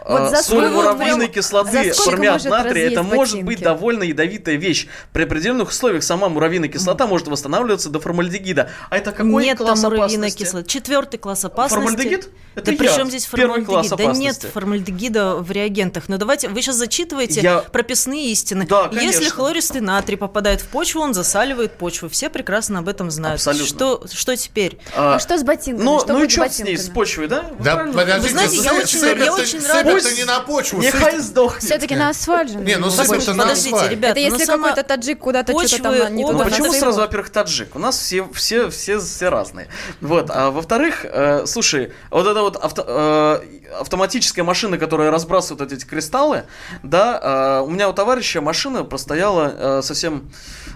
А, 0.05 0.11
Вот 0.11 0.21
а, 0.21 0.29
за 0.29 0.43
соль 0.43 0.67
муравьиной 0.69 1.27
кислоты, 1.27 1.91
формят 1.93 2.43
натрия, 2.45 2.91
это 2.91 3.03
может 3.03 3.43
быть 3.43 3.59
довольно 3.61 4.03
ядовитая 4.03 4.55
вещь. 4.55 4.87
При 5.13 5.23
определенных 5.23 5.69
условиях 5.69 6.03
сама 6.03 6.29
муравьиная 6.29 6.69
кислота 6.69 7.07
может 7.07 7.27
восстанавливаться 7.27 7.89
до 7.89 7.99
формальдегида. 7.99 8.69
А 8.89 8.97
это 8.97 9.11
какой 9.11 9.43
нет 9.43 9.57
класс 9.57 9.81
там 9.81 9.91
муравьиной 9.91 10.27
опасности? 10.27 10.43
кислоты. 10.43 10.67
Четвертый 10.69 11.17
класс 11.17 11.45
опасности. 11.45 11.75
Формальдегид? 11.85 12.29
Это 12.55 12.71
да 12.71 12.77
при 12.77 12.87
чем 12.87 13.07
здесь 13.09 13.25
Первый 13.27 13.63
класс 13.63 13.87
формальдегид? 13.89 14.17
Да 14.17 14.19
нет 14.45 14.53
формальдегида 14.53 15.35
в 15.37 15.51
реагентах. 15.51 16.05
Но 16.07 16.17
давайте, 16.17 16.49
вы 16.49 16.61
сейчас 16.61 16.75
зачитываете 16.77 17.41
Я- 17.41 17.59
прописные 17.59 18.31
истины. 18.31 18.65
Да, 18.67 18.87
конечно. 18.87 19.05
Если 19.05 19.29
хлористый 19.29 19.81
натрий 19.81 20.17
попадает 20.17 20.61
в 20.61 20.67
почву, 20.67 21.01
он 21.01 21.13
засаливает 21.13 21.73
почву. 21.73 22.09
Все 22.09 22.29
прекрасно 22.29 22.79
об 22.79 22.87
этом 22.89 23.11
знают. 23.11 23.35
Абсолютно. 23.35 23.67
Что, 23.67 24.03
что 24.11 24.35
теперь? 24.35 24.79
А 24.95 25.19
что 25.19 25.37
с 25.37 25.43
ботинками? 25.43 25.83
Ну, 25.85 25.99
что 25.99 26.13
ну 26.13 26.23
и 26.23 26.27
с 26.29 26.31
что 26.31 26.49
с 26.49 26.59
ней, 26.59 26.77
с 26.77 26.89
почвой, 26.89 27.27
да? 27.27 27.43
Вы 27.57 27.63
Да, 27.63 27.75
правильно 27.75 27.97
подождите, 27.97 28.21
Вы 28.21 28.39
знаете, 28.39 28.57
я 28.57 28.73
очень- 28.73 28.99
я 28.99 29.05
сыпь- 29.15 29.29
очень 29.41 29.67
рада- 29.67 29.86
это 29.89 30.13
не 30.13 30.23
на 30.25 30.39
почву. 30.41 30.79
Нехай 30.81 31.19
сдохнет. 31.19 31.63
Все-таки 31.63 31.95
на 31.95 32.09
асфальт 32.09 32.51
же. 32.51 32.59
Не, 32.59 32.77
ну 32.77 32.87
это 32.87 33.33
на 33.33 33.43
Подождите, 33.43 33.75
асфальт. 33.75 33.91
ребят, 33.91 34.11
Это 34.11 34.19
если 34.19 34.37
ну, 34.39 34.45
сама- 34.45 34.67
какой-то 34.69 34.87
таджик 34.87 35.19
куда-то 35.19 35.53
что-то 35.67 35.83
там 35.83 36.15
не 36.15 36.23
Ну, 36.23 36.31
туда 36.31 36.45
почему 36.45 36.73
сразу, 36.73 37.01
во-первых, 37.01 37.29
таджик? 37.29 37.75
У 37.75 37.79
нас 37.79 37.97
все, 37.97 38.27
все, 38.33 38.69
все, 38.69 38.99
все 38.99 39.29
разные. 39.29 39.67
Вот. 40.01 40.29
А 40.29 40.51
во-вторых, 40.51 41.05
э, 41.05 41.45
слушай, 41.45 41.91
вот 42.11 42.27
эта 42.27 42.41
вот 42.41 42.55
авто- 42.57 42.85
э, 42.87 43.39
автоматическая 43.79 44.43
машина, 44.45 44.77
которая 44.77 45.11
разбрасывает 45.11 45.71
эти 45.71 45.85
кристаллы, 45.85 46.43
да, 46.83 47.59
э, 47.61 47.65
у 47.65 47.69
меня 47.69 47.89
у 47.89 47.93
товарища 47.93 48.41
машина 48.41 48.83
простояла 48.83 49.53
э, 49.79 49.81
совсем 49.83 50.29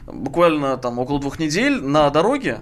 буквально 0.07 0.77
там 0.77 0.99
около 0.99 1.19
двух 1.19 1.39
недель 1.39 1.81
на 1.81 2.09
дороге. 2.09 2.59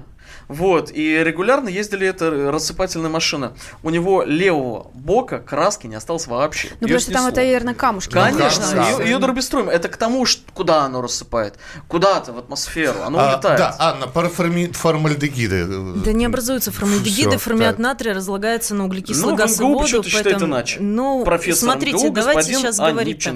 Вот, 0.48 0.92
и 0.92 1.24
регулярно 1.24 1.70
ездили 1.70 2.08
это 2.08 2.30
рассыпательная 2.52 3.10
машина. 3.10 3.54
У 3.84 3.90
него 3.90 4.24
левого 4.24 4.92
бока 4.94 5.40
краски 5.40 5.88
не 5.88 5.96
осталось 5.96 6.28
вообще. 6.28 6.70
Ну, 6.80 6.88
Её 6.88 6.98
потому 6.98 7.00
что 7.00 7.12
там 7.12 7.28
это, 7.28 7.36
наверное, 7.42 7.74
камушки. 7.74 8.12
Конечно, 8.14 8.64
да. 8.74 8.90
ее, 8.90 9.06
ее 9.06 9.20
дробеструем. 9.20 9.70
Это 9.70 9.90
к 9.90 9.98
тому, 9.98 10.26
что 10.26 10.42
куда 10.54 10.84
оно 10.84 11.02
рассыпает. 11.02 11.56
Куда-то 11.88 12.34
в 12.34 12.38
атмосферу. 12.40 13.02
Оно 13.04 13.20
А, 13.20 13.34
улетает. 13.34 13.60
да, 13.60 13.76
Анна, 13.80 14.08
про 14.08 14.28
форми- 14.30 14.72
формальдегиды. 14.72 15.66
Да 16.04 16.12
не 16.14 16.26
образуются 16.26 16.72
формальдегиды, 16.72 17.32
Всё, 17.32 17.40
формят 17.40 17.78
так. 17.78 17.80
натрия 17.80 18.14
разлагается 18.14 18.76
на 18.76 18.86
углекислый 18.86 19.32
Ну, 19.32 19.36
газ 19.38 19.60
и 19.60 19.64
воду. 19.64 19.80
почему-то 19.84 20.10
считает 20.10 20.42
иначе. 20.42 20.78
Ну, 20.80 21.24
Профессор 21.24 21.70
смотрите, 21.72 22.06
МГУ, 22.08 22.14
давайте 22.16 22.54
сейчас 22.54 22.78
говорить. 22.78 23.28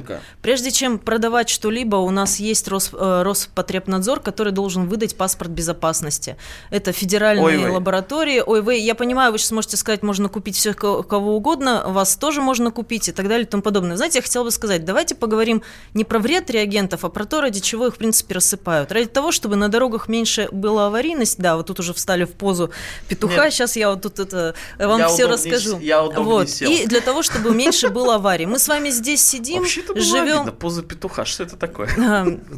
Прежде 0.42 0.72
чем 0.72 1.00
продавать 1.00 1.50
что-либо, 1.50 1.98
у 1.98 2.10
нас 2.10 2.40
есть 2.40 2.68
Рос, 2.68 2.90
э, 2.94 3.22
Роспотребнадзор, 3.24 4.20
который 4.20 4.52
должен 4.52 4.88
выдать 4.88 5.16
паспорт 5.16 5.52
безопасности. 5.52 6.38
Это 6.70 6.83
федеральные 6.92 7.46
Ой-вей. 7.46 7.70
лаборатории. 7.70 8.44
Ой, 8.46 8.62
вы, 8.62 8.76
я 8.76 8.96
понимаю, 8.96 9.32
вы 9.32 9.38
сейчас 9.38 9.52
можете 9.52 9.78
сказать, 9.78 10.04
можно 10.04 10.28
купить 10.30 10.56
все 10.56 10.74
кого 10.74 11.36
угодно, 11.36 11.84
вас 11.88 12.16
тоже 12.16 12.42
можно 12.42 12.72
купить 12.72 13.08
и 13.10 13.12
так 13.12 13.28
далее 13.28 13.46
и 13.46 13.50
тому 13.50 13.64
подобное. 13.64 13.96
Знаете, 13.96 14.20
я 14.20 14.24
хотела 14.24 14.44
бы 14.44 14.52
сказать, 14.52 14.84
давайте 14.86 15.16
поговорим 15.16 15.62
не 15.94 16.04
про 16.04 16.20
вред 16.20 16.50
реагентов, 16.50 17.06
а 17.06 17.10
про 17.10 17.26
то, 17.26 17.42
ради 17.42 17.60
чего 17.60 17.88
их, 17.88 17.96
в 17.96 17.98
принципе, 17.98 18.36
рассыпают. 18.36 18.92
Ради 18.92 19.08
того, 19.08 19.32
чтобы 19.32 19.56
на 19.56 19.70
дорогах 19.70 20.08
меньше 20.08 20.50
была 20.52 20.88
аварийность, 20.88 21.40
да, 21.40 21.56
вот 21.56 21.68
тут 21.68 21.80
уже 21.80 21.94
встали 21.94 22.26
в 22.26 22.32
позу 22.32 22.72
петуха, 23.08 23.46
Нет. 23.46 23.54
сейчас 23.54 23.76
я 23.76 23.90
вот 23.90 24.02
тут 24.02 24.20
это 24.20 24.56
вам 24.80 25.00
Я 25.00 25.08
все 25.08 25.26
удобнее 25.26 25.54
расскажу. 25.54 25.80
я 25.80 26.02
вот. 26.02 26.50
сел. 26.50 26.70
И 26.70 26.86
для 26.86 27.02
того, 27.02 27.22
чтобы 27.24 27.52
меньше 27.52 27.90
было 27.90 28.16
аварий. 28.16 28.46
Мы 28.46 28.60
с 28.60 28.68
вами 28.68 28.90
здесь 28.90 29.24
сидим, 29.24 29.66
живем... 29.66 30.42
обидно. 30.42 30.52
Поза 30.52 30.84
петуха. 30.84 31.26
Что 31.26 31.44
это 31.44 31.56
такое? 31.56 31.88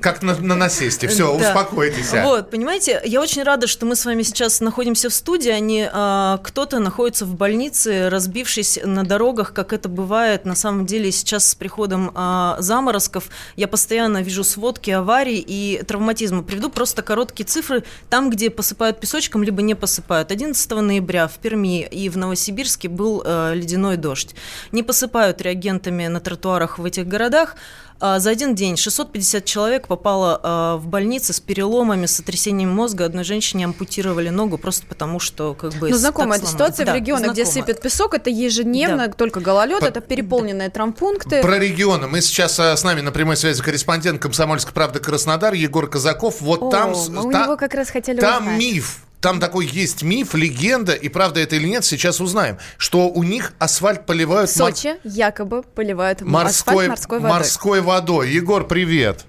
Как 0.01 0.21
на, 0.21 0.35
на 0.37 0.55
насесте. 0.55 1.07
Все, 1.07 1.33
успокойтесь. 1.33 2.13
а. 2.13 2.23
Вот, 2.23 2.49
понимаете, 2.51 3.01
я 3.05 3.21
очень 3.21 3.43
рада, 3.43 3.67
что 3.67 3.85
мы 3.85 3.95
с 3.95 4.05
вами 4.05 4.14
сейчас 4.23 4.61
находимся 4.61 5.09
в 5.09 5.13
студии, 5.13 5.49
а 5.49 5.59
не 5.59 5.89
а, 5.91 6.39
кто-то 6.43 6.79
находится 6.79 7.25
в 7.25 7.35
больнице, 7.35 8.09
разбившись 8.09 8.79
на 8.83 9.03
дорогах, 9.03 9.53
как 9.53 9.73
это 9.73 9.89
бывает 9.89 10.45
на 10.45 10.55
самом 10.55 10.85
деле 10.85 11.11
сейчас 11.11 11.49
с 11.49 11.55
приходом 11.55 12.11
а, 12.13 12.57
заморозков. 12.59 13.29
Я 13.55 13.67
постоянно 13.67 14.21
вижу 14.21 14.43
сводки 14.43 14.91
аварий 14.91 15.43
и 15.45 15.83
травматизма. 15.83 16.43
Приведу 16.43 16.69
просто 16.69 17.01
короткие 17.01 17.45
цифры. 17.45 17.83
Там, 18.09 18.29
где 18.29 18.49
посыпают 18.49 18.99
песочком, 18.99 19.43
либо 19.43 19.61
не 19.61 19.75
посыпают. 19.75 20.31
11 20.31 20.71
ноября 20.71 21.27
в 21.27 21.37
Перми 21.39 21.85
и 21.85 22.09
в 22.09 22.17
Новосибирске 22.17 22.89
был 22.89 23.21
э, 23.25 23.53
ледяной 23.55 23.97
дождь. 23.97 24.35
Не 24.71 24.83
посыпают 24.83 25.41
реагентами 25.41 26.07
на 26.07 26.19
тротуарах 26.19 26.79
в 26.79 26.85
этих 26.85 27.07
городах. 27.07 27.55
А, 27.99 28.19
За 28.19 28.29
один 28.29 28.55
день 28.55 28.75
650 28.75 29.45
человек 29.45 29.87
попало 29.87 30.39
а, 30.43 30.75
в 30.77 30.87
больницы 30.87 31.31
с 31.31 31.39
переломами, 31.39 32.05
с 32.05 32.15
сотрясением 32.17 32.69
мозга. 32.69 33.05
Одной 33.05 33.23
женщине 33.23 33.65
ампутировали 33.65 34.29
ногу 34.29 34.57
просто 34.57 34.85
потому, 34.85 35.19
что 35.19 35.53
как 35.53 35.73
бы... 35.75 35.89
Ну, 35.89 35.95
знакомая 35.95 36.37
эта 36.39 36.47
ситуация 36.47 36.85
Да, 36.85 36.91
в 36.91 36.95
регионах, 36.95 37.31
где 37.31 37.45
знакома. 37.45 37.65
сыпят 37.67 37.81
песок, 37.81 38.13
это 38.13 38.29
ежедневно, 38.29 39.09
только 39.13 39.39
гололед, 39.39 39.79
По- 39.79 39.85
это 39.85 40.01
переполненные 40.01 40.69
травмпункты. 40.69 41.41
Про 41.41 41.57
регионы. 41.57 42.07
Мы 42.07 42.21
сейчас 42.21 42.59
а, 42.59 42.75
с 42.75 42.83
нами 42.83 42.99
на 43.01 43.11
прямой 43.11 43.37
связи 43.37 43.61
корреспондент 43.63 44.21
«Комсомольской 44.21 44.73
правды» 44.73 44.99
Краснодар 44.99 45.53
Егор 45.53 45.89
Казаков. 45.89 46.41
Вот 46.41 46.61
О, 46.63 46.69
там... 46.71 46.93
мы 47.09 47.25
у 47.27 47.31
та- 47.31 47.43
него 47.45 47.55
как 47.57 47.73
раз 47.75 47.89
хотели 47.89 48.19
Там 48.19 48.43
узнать. 48.43 48.59
миф. 48.59 48.99
Там 49.21 49.39
такой 49.39 49.65
есть 49.65 50.03
миф, 50.03 50.35
легенда, 50.35 50.93
и 50.93 51.09
правда 51.09 51.39
это 51.39 51.55
или 51.55 51.67
нет, 51.67 51.83
сейчас 51.83 52.19
узнаем, 52.21 52.57
что 52.77 53.07
у 53.09 53.23
них 53.23 53.53
асфальт 53.59 54.05
поливают 54.05 54.49
В 54.49 54.59
мор- 54.59 54.71
Сочи 54.75 54.95
якобы 55.03 55.63
поливают 55.63 56.21
морской, 56.21 56.87
асфальт 56.87 56.89
морской 56.89 57.19
водой. 57.19 57.29
морской 57.37 57.81
водой. 57.81 58.29
Егор, 58.29 58.67
привет. 58.67 59.25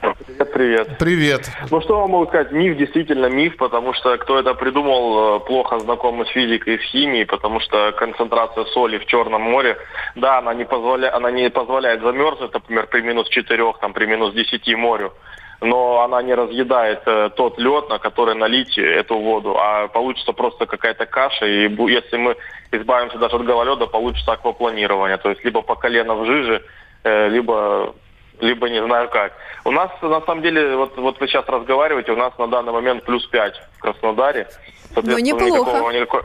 Привет, 0.00 0.52
привет. 0.52 0.98
Привет. 0.98 1.50
Ну 1.70 1.80
что 1.80 2.00
вам 2.00 2.10
могу 2.10 2.26
сказать, 2.26 2.52
миф 2.52 2.76
действительно 2.76 3.26
миф, 3.26 3.56
потому 3.56 3.92
что 3.94 4.16
кто 4.18 4.38
это 4.38 4.54
придумал, 4.54 5.36
э, 5.36 5.40
плохо 5.46 5.78
знакомы 5.80 6.26
с 6.26 6.28
физикой 6.28 6.76
и 6.76 6.78
с 6.78 6.82
химией, 6.90 7.24
потому 7.26 7.60
что 7.60 7.92
концентрация 7.92 8.64
соли 8.66 8.98
в 8.98 9.06
Черном 9.06 9.42
море, 9.42 9.76
да, 10.14 10.38
она 10.38 10.54
не, 10.54 10.64
позволя... 10.64 11.12
она 11.14 11.30
не 11.30 11.50
позволяет 11.50 12.02
замерзнуть, 12.02 12.52
например, 12.52 12.86
при 12.86 13.00
минус 13.00 13.28
4, 13.28 13.72
там, 13.80 13.92
при 13.92 14.06
минус 14.06 14.32
10 14.34 14.76
морю, 14.76 15.12
но 15.60 16.02
она 16.02 16.22
не 16.22 16.34
разъедает 16.34 17.02
э, 17.06 17.30
тот 17.36 17.58
лед, 17.58 17.88
на 17.88 17.98
который 17.98 18.34
налить 18.34 18.76
эту 18.78 19.18
воду, 19.18 19.56
а 19.58 19.88
получится 19.88 20.32
просто 20.32 20.66
какая-то 20.66 21.06
каша, 21.06 21.46
и 21.46 21.68
если 21.90 22.16
мы 22.16 22.36
избавимся 22.72 23.18
даже 23.18 23.36
от 23.36 23.44
гололеда, 23.44 23.86
получится 23.86 24.32
аквапланирование, 24.32 25.16
то 25.16 25.30
есть 25.30 25.44
либо 25.44 25.62
по 25.62 25.74
колено 25.74 26.14
в 26.14 26.26
жиже, 26.26 26.62
э, 27.04 27.28
либо 27.28 27.94
либо 28.40 28.68
не 28.68 28.82
знаю 28.84 29.08
как. 29.08 29.32
У 29.64 29.70
нас, 29.70 29.90
на 30.02 30.20
самом 30.20 30.42
деле, 30.42 30.76
вот, 30.76 30.96
вот 30.98 31.18
вы 31.18 31.26
сейчас 31.26 31.46
разговариваете, 31.48 32.12
у 32.12 32.16
нас 32.16 32.36
на 32.38 32.46
данный 32.48 32.72
момент 32.72 33.04
плюс 33.04 33.26
5 33.26 33.54
в 33.78 33.80
Краснодаре. 33.80 34.46
Соответственно, 34.92 35.16
Ну, 35.16 35.46
неплохо. 35.46 35.70
Никакого, 35.70 35.90
никакой, 35.90 36.22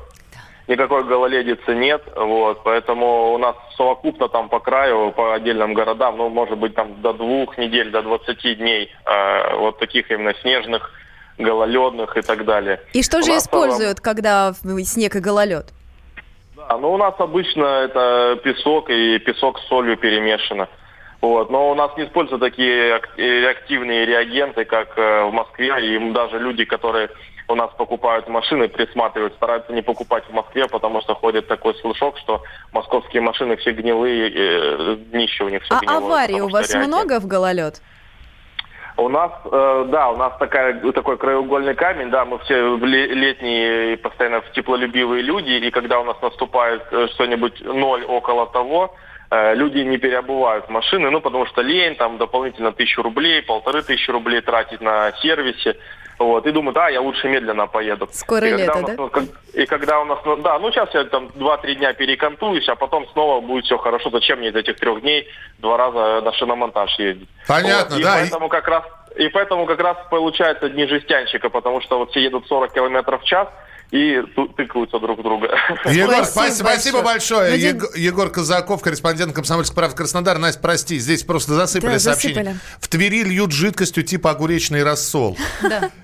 никакой 0.68 1.04
гололедицы 1.04 1.76
нет, 1.76 2.02
вот, 2.16 2.64
поэтому 2.64 3.34
у 3.34 3.38
нас 3.38 3.56
совокупно 3.78 4.28
там 4.30 4.50
по 4.50 4.60
краю, 4.60 5.12
по 5.12 5.34
отдельным 5.34 5.74
городам, 5.74 6.18
ну, 6.18 6.30
может 6.30 6.58
быть, 6.58 6.76
там 6.76 7.02
до 7.02 7.14
двух 7.14 7.58
недель, 7.58 7.92
до 7.92 8.02
20 8.02 8.58
дней, 8.58 8.90
э, 9.06 9.56
вот 9.58 9.80
таких 9.80 10.10
именно 10.12 10.34
снежных, 10.42 10.92
гололедных 11.38 12.18
и 12.18 12.22
так 12.22 12.46
далее. 12.46 12.80
И 12.94 13.02
что 13.04 13.18
У 13.20 13.22
же 13.24 13.32
используют, 13.38 14.00
когда 14.00 14.52
в- 14.62 14.84
снег 14.84 15.16
и 15.16 15.20
гололед? 15.20 15.66
Да, 16.56 16.78
ну 16.78 16.94
у 16.94 16.98
нас 16.98 17.16
обычно 17.18 17.64
это 17.66 18.40
песок 18.44 18.90
и 18.90 19.18
песок 19.20 19.60
с 19.60 19.68
солью 19.68 19.98
перемешано. 19.98 20.68
Вот. 21.22 21.52
Но 21.52 21.72
у 21.72 21.76
нас 21.76 21.96
не 21.98 22.06
используются 22.06 22.44
такие 22.50 22.96
ак- 22.96 23.10
активные 23.58 24.06
реагенты, 24.06 24.66
как 24.66 24.98
э, 24.98 25.26
в 25.26 25.32
Москве. 25.32 25.68
И 25.96 26.12
даже 26.12 26.40
люди, 26.40 26.66
которые 26.66 27.10
у 27.48 27.56
нас 27.56 27.70
покупают 27.78 28.28
машины, 28.28 28.68
присматривают, 28.70 29.34
стараются 29.36 29.72
не 29.74 29.82
покупать 29.84 30.24
в 30.28 30.34
Москве, 30.34 30.68
потому 30.68 31.02
что 31.02 31.14
ходит 31.14 31.48
такой 31.48 31.76
слушок, 31.76 32.18
что 32.18 32.42
московские 32.72 33.22
машины 33.22 33.56
все 33.58 33.72
гнилые, 33.72 34.32
э, 34.34 34.96
днище 35.12 35.44
у 35.44 35.50
них 35.50 35.62
все 35.64 35.76
А 35.76 35.80
гнилое. 35.80 35.98
аварий 35.98 36.34
потому 36.34 36.48
у 36.48 36.52
вас 36.52 36.70
реагент. 36.74 36.88
много 36.94 37.20
в 37.20 37.28
гололед? 37.28 37.82
У 38.98 39.08
нас, 39.10 39.32
э, 39.46 39.86
да, 39.90 40.10
у 40.10 40.18
нас 40.18 40.34
такая, 40.40 40.80
такой 40.92 41.18
краеугольный 41.18 41.76
камень, 41.76 42.10
да, 42.10 42.26
мы 42.26 42.40
все 42.40 42.78
ле- 42.78 43.08
летние 43.14 43.94
и 43.94 43.96
постоянно 43.96 44.42
теплолюбивые 44.54 45.22
люди, 45.22 45.52
и 45.52 45.72
когда 45.72 46.00
у 46.00 46.04
нас 46.04 46.18
наступает 46.22 46.82
что-нибудь 47.14 47.62
ноль 47.62 48.04
около 48.06 48.48
того, 48.48 48.94
люди 49.32 49.80
не 49.80 49.98
переобувают 49.98 50.70
машины, 50.70 51.10
ну, 51.10 51.22
потому 51.22 51.46
что 51.46 51.62
лень, 51.62 51.96
там, 51.96 52.18
дополнительно 52.18 52.72
тысячу 52.74 53.02
рублей, 53.02 53.42
полторы 53.42 53.82
тысячи 53.82 54.12
рублей 54.12 54.42
тратить 54.42 54.82
на 54.82 55.12
сервисе, 55.22 55.78
вот, 56.20 56.46
и 56.46 56.52
думаю, 56.52 56.74
да, 56.74 56.90
я 56.90 57.02
лучше 57.02 57.30
медленно 57.30 57.66
поеду. 57.66 58.08
Скоро 58.12 58.46
и 58.46 58.52
когда 58.52 58.66
лето, 58.66 58.78
у 58.78 58.82
нас, 58.82 58.92
да? 58.92 58.96
ну, 59.04 59.10
как- 59.10 59.24
и 59.54 59.66
когда 59.66 60.00
у 60.02 60.06
нас, 60.06 60.20
ну, 60.26 60.36
да, 60.36 60.60
ну, 60.60 60.70
сейчас 60.72 60.94
я 60.94 61.06
там 61.06 61.28
2-3 61.36 61.76
дня 61.76 61.94
перекантуюсь, 61.94 62.68
а 62.70 62.76
потом 62.76 63.08
снова 63.14 63.40
будет 63.42 63.66
все 63.66 63.78
хорошо. 63.78 64.10
Зачем 64.12 64.40
мне 64.40 64.50
из 64.50 64.56
этих 64.56 64.76
трех 64.78 65.02
дней 65.02 65.28
два 65.60 65.78
раза 65.78 66.22
на 66.22 66.32
шиномонтаж 66.34 67.00
ездить? 67.00 67.30
Понятно, 67.48 67.96
Вот, 67.96 68.00
и 68.00 68.04
да, 68.04 68.18
и- 68.18 68.22
Поэтому 68.22 68.50
как 68.50 68.68
раз 68.68 68.84
и 69.18 69.28
поэтому 69.30 69.66
как 69.66 69.80
раз 69.82 69.98
получается 70.10 70.70
дни 70.70 70.86
жестянщика, 70.88 71.50
потому 71.50 71.82
что 71.82 71.98
вот 71.98 72.12
все 72.12 72.22
едут 72.22 72.48
40 72.48 72.72
километров 72.74 73.22
в 73.22 73.26
час 73.26 73.48
и 73.92 74.22
тыкаются 74.56 75.00
друг 75.00 75.20
в 75.20 75.24
друга. 75.24 75.48
Егор, 75.92 76.24
Спасибо 76.26 76.68
спасибо, 76.70 77.02
большое. 77.02 77.58
День- 77.58 77.76
Его- 77.76 77.90
Егор 77.96 78.30
Казаков, 78.30 78.82
корреспондент 78.82 79.34
«Комсомольской 79.34 79.76
правды» 79.76 79.98
Краснодар. 79.98 80.38
Настя, 80.38 80.62
прости, 80.62 80.98
здесь 80.98 81.24
просто 81.24 81.56
засыпали 81.56 81.94
Да, 81.94 82.00
сообщение. 82.00 82.44
засыпали. 82.44 82.60
В 82.80 82.88
Твери 82.88 83.24
льют 83.24 83.52
жидкостью 83.52 84.04
типа 84.04 84.32
огуречный 84.32 84.84
рассол. 84.84 85.38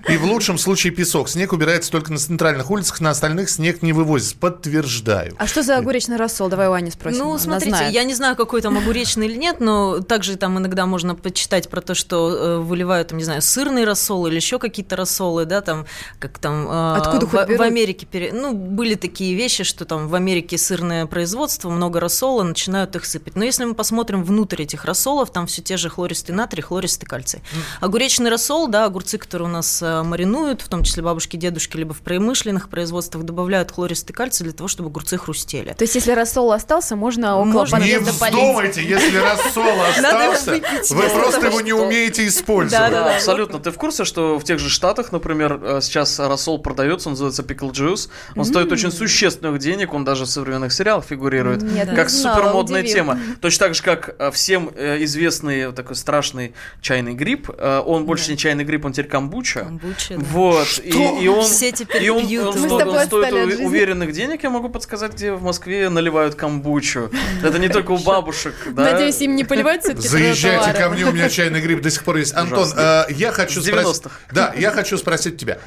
И 0.09 0.17
в 0.17 0.25
лучшем 0.25 0.57
случае 0.57 0.91
песок. 0.91 1.29
Снег 1.29 1.53
убирается 1.53 1.89
только 1.91 2.11
на 2.11 2.17
центральных 2.17 2.69
улицах, 2.71 2.99
на 2.99 3.11
остальных 3.11 3.49
снег 3.49 3.81
не 3.81 3.93
вывозится. 3.93 4.35
Подтверждаю. 4.37 5.33
А 5.37 5.47
что 5.47 5.63
за 5.63 5.77
огуречный 5.77 6.17
рассол? 6.17 6.49
Давай 6.49 6.67
у 6.67 6.73
Ани 6.73 6.91
спросим. 6.91 7.19
Ну, 7.19 7.29
Она 7.31 7.39
смотрите, 7.39 7.77
знает. 7.77 7.93
я 7.93 8.03
не 8.03 8.13
знаю, 8.13 8.35
какой 8.35 8.61
там 8.61 8.77
огуречный 8.77 9.27
или 9.27 9.37
нет, 9.37 9.59
но 9.61 9.99
также 10.01 10.35
там 10.35 10.57
иногда 10.57 10.85
можно 10.85 11.15
почитать 11.15 11.69
про 11.69 11.79
то, 11.81 11.95
что 11.95 12.29
э, 12.35 12.57
выливают, 12.59 13.09
там, 13.09 13.17
не 13.17 13.23
знаю, 13.23 13.41
сырный 13.41 13.85
рассол 13.85 14.27
или 14.27 14.35
еще 14.35 14.59
какие-то 14.59 14.95
рассолы, 14.97 15.45
да, 15.45 15.61
там, 15.61 15.85
как 16.19 16.37
там... 16.39 16.67
э, 16.69 16.97
Откуда 16.97 17.25
в, 17.27 17.31
хоть 17.31 17.47
в? 17.47 17.57
Америке, 17.77 18.07
пере- 18.07 18.33
ну, 18.33 18.53
были 18.53 18.95
такие 18.95 19.35
вещи, 19.35 19.63
что 19.63 19.85
там 19.85 20.07
в 20.07 20.15
Америке 20.15 20.57
сырное 20.57 21.05
производство, 21.05 21.69
много 21.69 21.99
рассола, 21.99 22.41
начинают 22.41 22.95
их 22.95 23.05
сыпать. 23.05 23.35
Но 23.35 23.45
если 23.45 23.65
мы 23.65 23.75
посмотрим 23.75 24.23
внутрь 24.23 24.63
этих 24.63 24.85
рассолов, 24.85 25.31
там 25.31 25.45
все 25.45 25.61
те 25.61 25.77
же 25.77 25.89
хлористый 25.89 26.33
натрий, 26.33 26.63
хлористый 26.63 27.07
кальций. 27.07 27.41
Огуречный 27.79 28.31
рассол, 28.31 28.67
да, 28.67 28.85
огурцы, 28.85 29.19
которые 29.19 29.47
у 29.47 29.51
нас 29.51 29.81
э, 29.83 30.01
маринуют, 30.01 30.61
в 30.61 30.69
том 30.69 30.83
числе 30.83 31.03
бабушки, 31.03 31.37
дедушки, 31.37 31.77
либо 31.77 31.93
в 31.93 31.99
промышленных 32.01 32.69
производствах, 32.69 33.23
добавляют 33.23 33.71
хлористый 33.71 34.15
кальций 34.15 34.43
для 34.43 34.53
того, 34.53 34.67
чтобы 34.67 34.89
огурцы 34.89 35.17
хрустели. 35.17 35.73
То 35.73 35.83
есть, 35.83 35.93
если 35.93 36.13
рассол 36.13 36.51
остался, 36.51 36.95
можно 36.95 37.37
около 37.37 37.51
Можно. 37.51 37.77
Не 37.77 37.99
полить. 37.99 38.35
вздумайте, 38.35 38.83
если 38.83 39.17
рассол 39.17 39.81
остался, 39.81 40.61
вы 40.95 41.09
просто 41.09 41.45
его 41.47 41.61
не 41.61 41.73
умеете 41.73 42.27
использовать. 42.27 42.93
Абсолютно. 42.93 43.59
Ты 43.59 43.71
в 43.71 43.77
курсе, 43.77 44.03
что 44.03 44.39
в 44.39 44.43
тех 44.43 44.57
же 44.59 44.69
Штатах, 44.69 45.11
например, 45.11 45.59
э, 45.61 45.79
сейчас 45.81 46.19
рассол 46.19 46.59
продается, 46.59 47.09
он 47.09 47.13
называется 47.13 47.43
pickle 47.43 47.66
juice. 47.71 48.09
Он 48.35 48.45
стоит 48.45 48.71
очень 48.71 48.91
существенных 48.91 49.59
денег, 49.59 49.93
он 49.93 50.03
даже 50.03 50.25
в 50.25 50.27
современных 50.29 50.73
сериалах 50.73 51.05
фигурирует. 51.05 51.61
Нет, 51.61 51.89
не 51.89 51.95
как 51.95 52.09
знала, 52.09 52.35
супермодная 52.37 52.81
удивил. 52.81 52.95
тема. 52.95 53.19
Точно 53.41 53.65
так 53.67 53.75
же, 53.75 53.83
как 53.83 54.15
э, 54.19 54.31
всем 54.31 54.71
э, 54.75 55.03
известный 55.03 55.67
вот 55.67 55.75
такой 55.75 55.95
страшный 55.95 56.53
чайный 56.81 57.13
гриб. 57.13 57.49
э, 57.57 57.81
Он 57.85 58.05
больше 58.05 58.31
не 58.31 58.37
чайный 58.37 58.63
гриб, 58.63 58.85
он 58.85 58.93
теперь 58.93 59.09
камбуча. 59.09 59.61
Камбуча, 59.61 60.17
да. 60.17 60.25
Вот. 60.31 60.79
И, 60.83 60.89
и 60.89 61.27
он, 61.27 61.43
Все 61.43 61.71
теперь 61.71 62.03
и 62.03 62.09
он, 62.09 62.25
пьют 62.27 62.47
он 62.47 62.53
сто- 62.65 62.75
он 62.77 63.05
стоит 63.05 63.33
у- 63.33 63.65
уверенных 63.67 64.11
денег. 64.11 64.43
Я 64.43 64.49
могу 64.49 64.69
подсказать, 64.69 65.13
где 65.13 65.31
в 65.33 65.41
Москве 65.43 65.89
наливают 65.89 66.35
камбучу. 66.35 67.09
Это 67.43 67.57
не 67.59 67.69
только 67.69 67.91
у 67.91 67.97
бабушек. 67.97 68.53
да. 68.71 68.91
Надеюсь, 68.91 69.19
им 69.21 69.35
не 69.35 69.43
поливают 69.43 69.81
все-таки 69.83 70.07
Заезжайте 70.07 70.73
ко 70.73 70.89
мне, 70.89 71.05
у 71.05 71.11
меня 71.11 71.29
чайный 71.29 71.61
гриб 71.61 71.81
до 71.81 71.89
сих 71.89 72.03
пор 72.03 72.17
есть. 72.17 72.35
Антон, 72.35 72.67
я 73.09 73.31
хочу 73.31 73.61
спросить... 73.61 74.03
90-х. 74.05 74.11
Да, 74.31 74.53
я 74.57 74.71
хочу 74.71 74.97
спросить 74.97 75.37
тебя. 75.37 75.57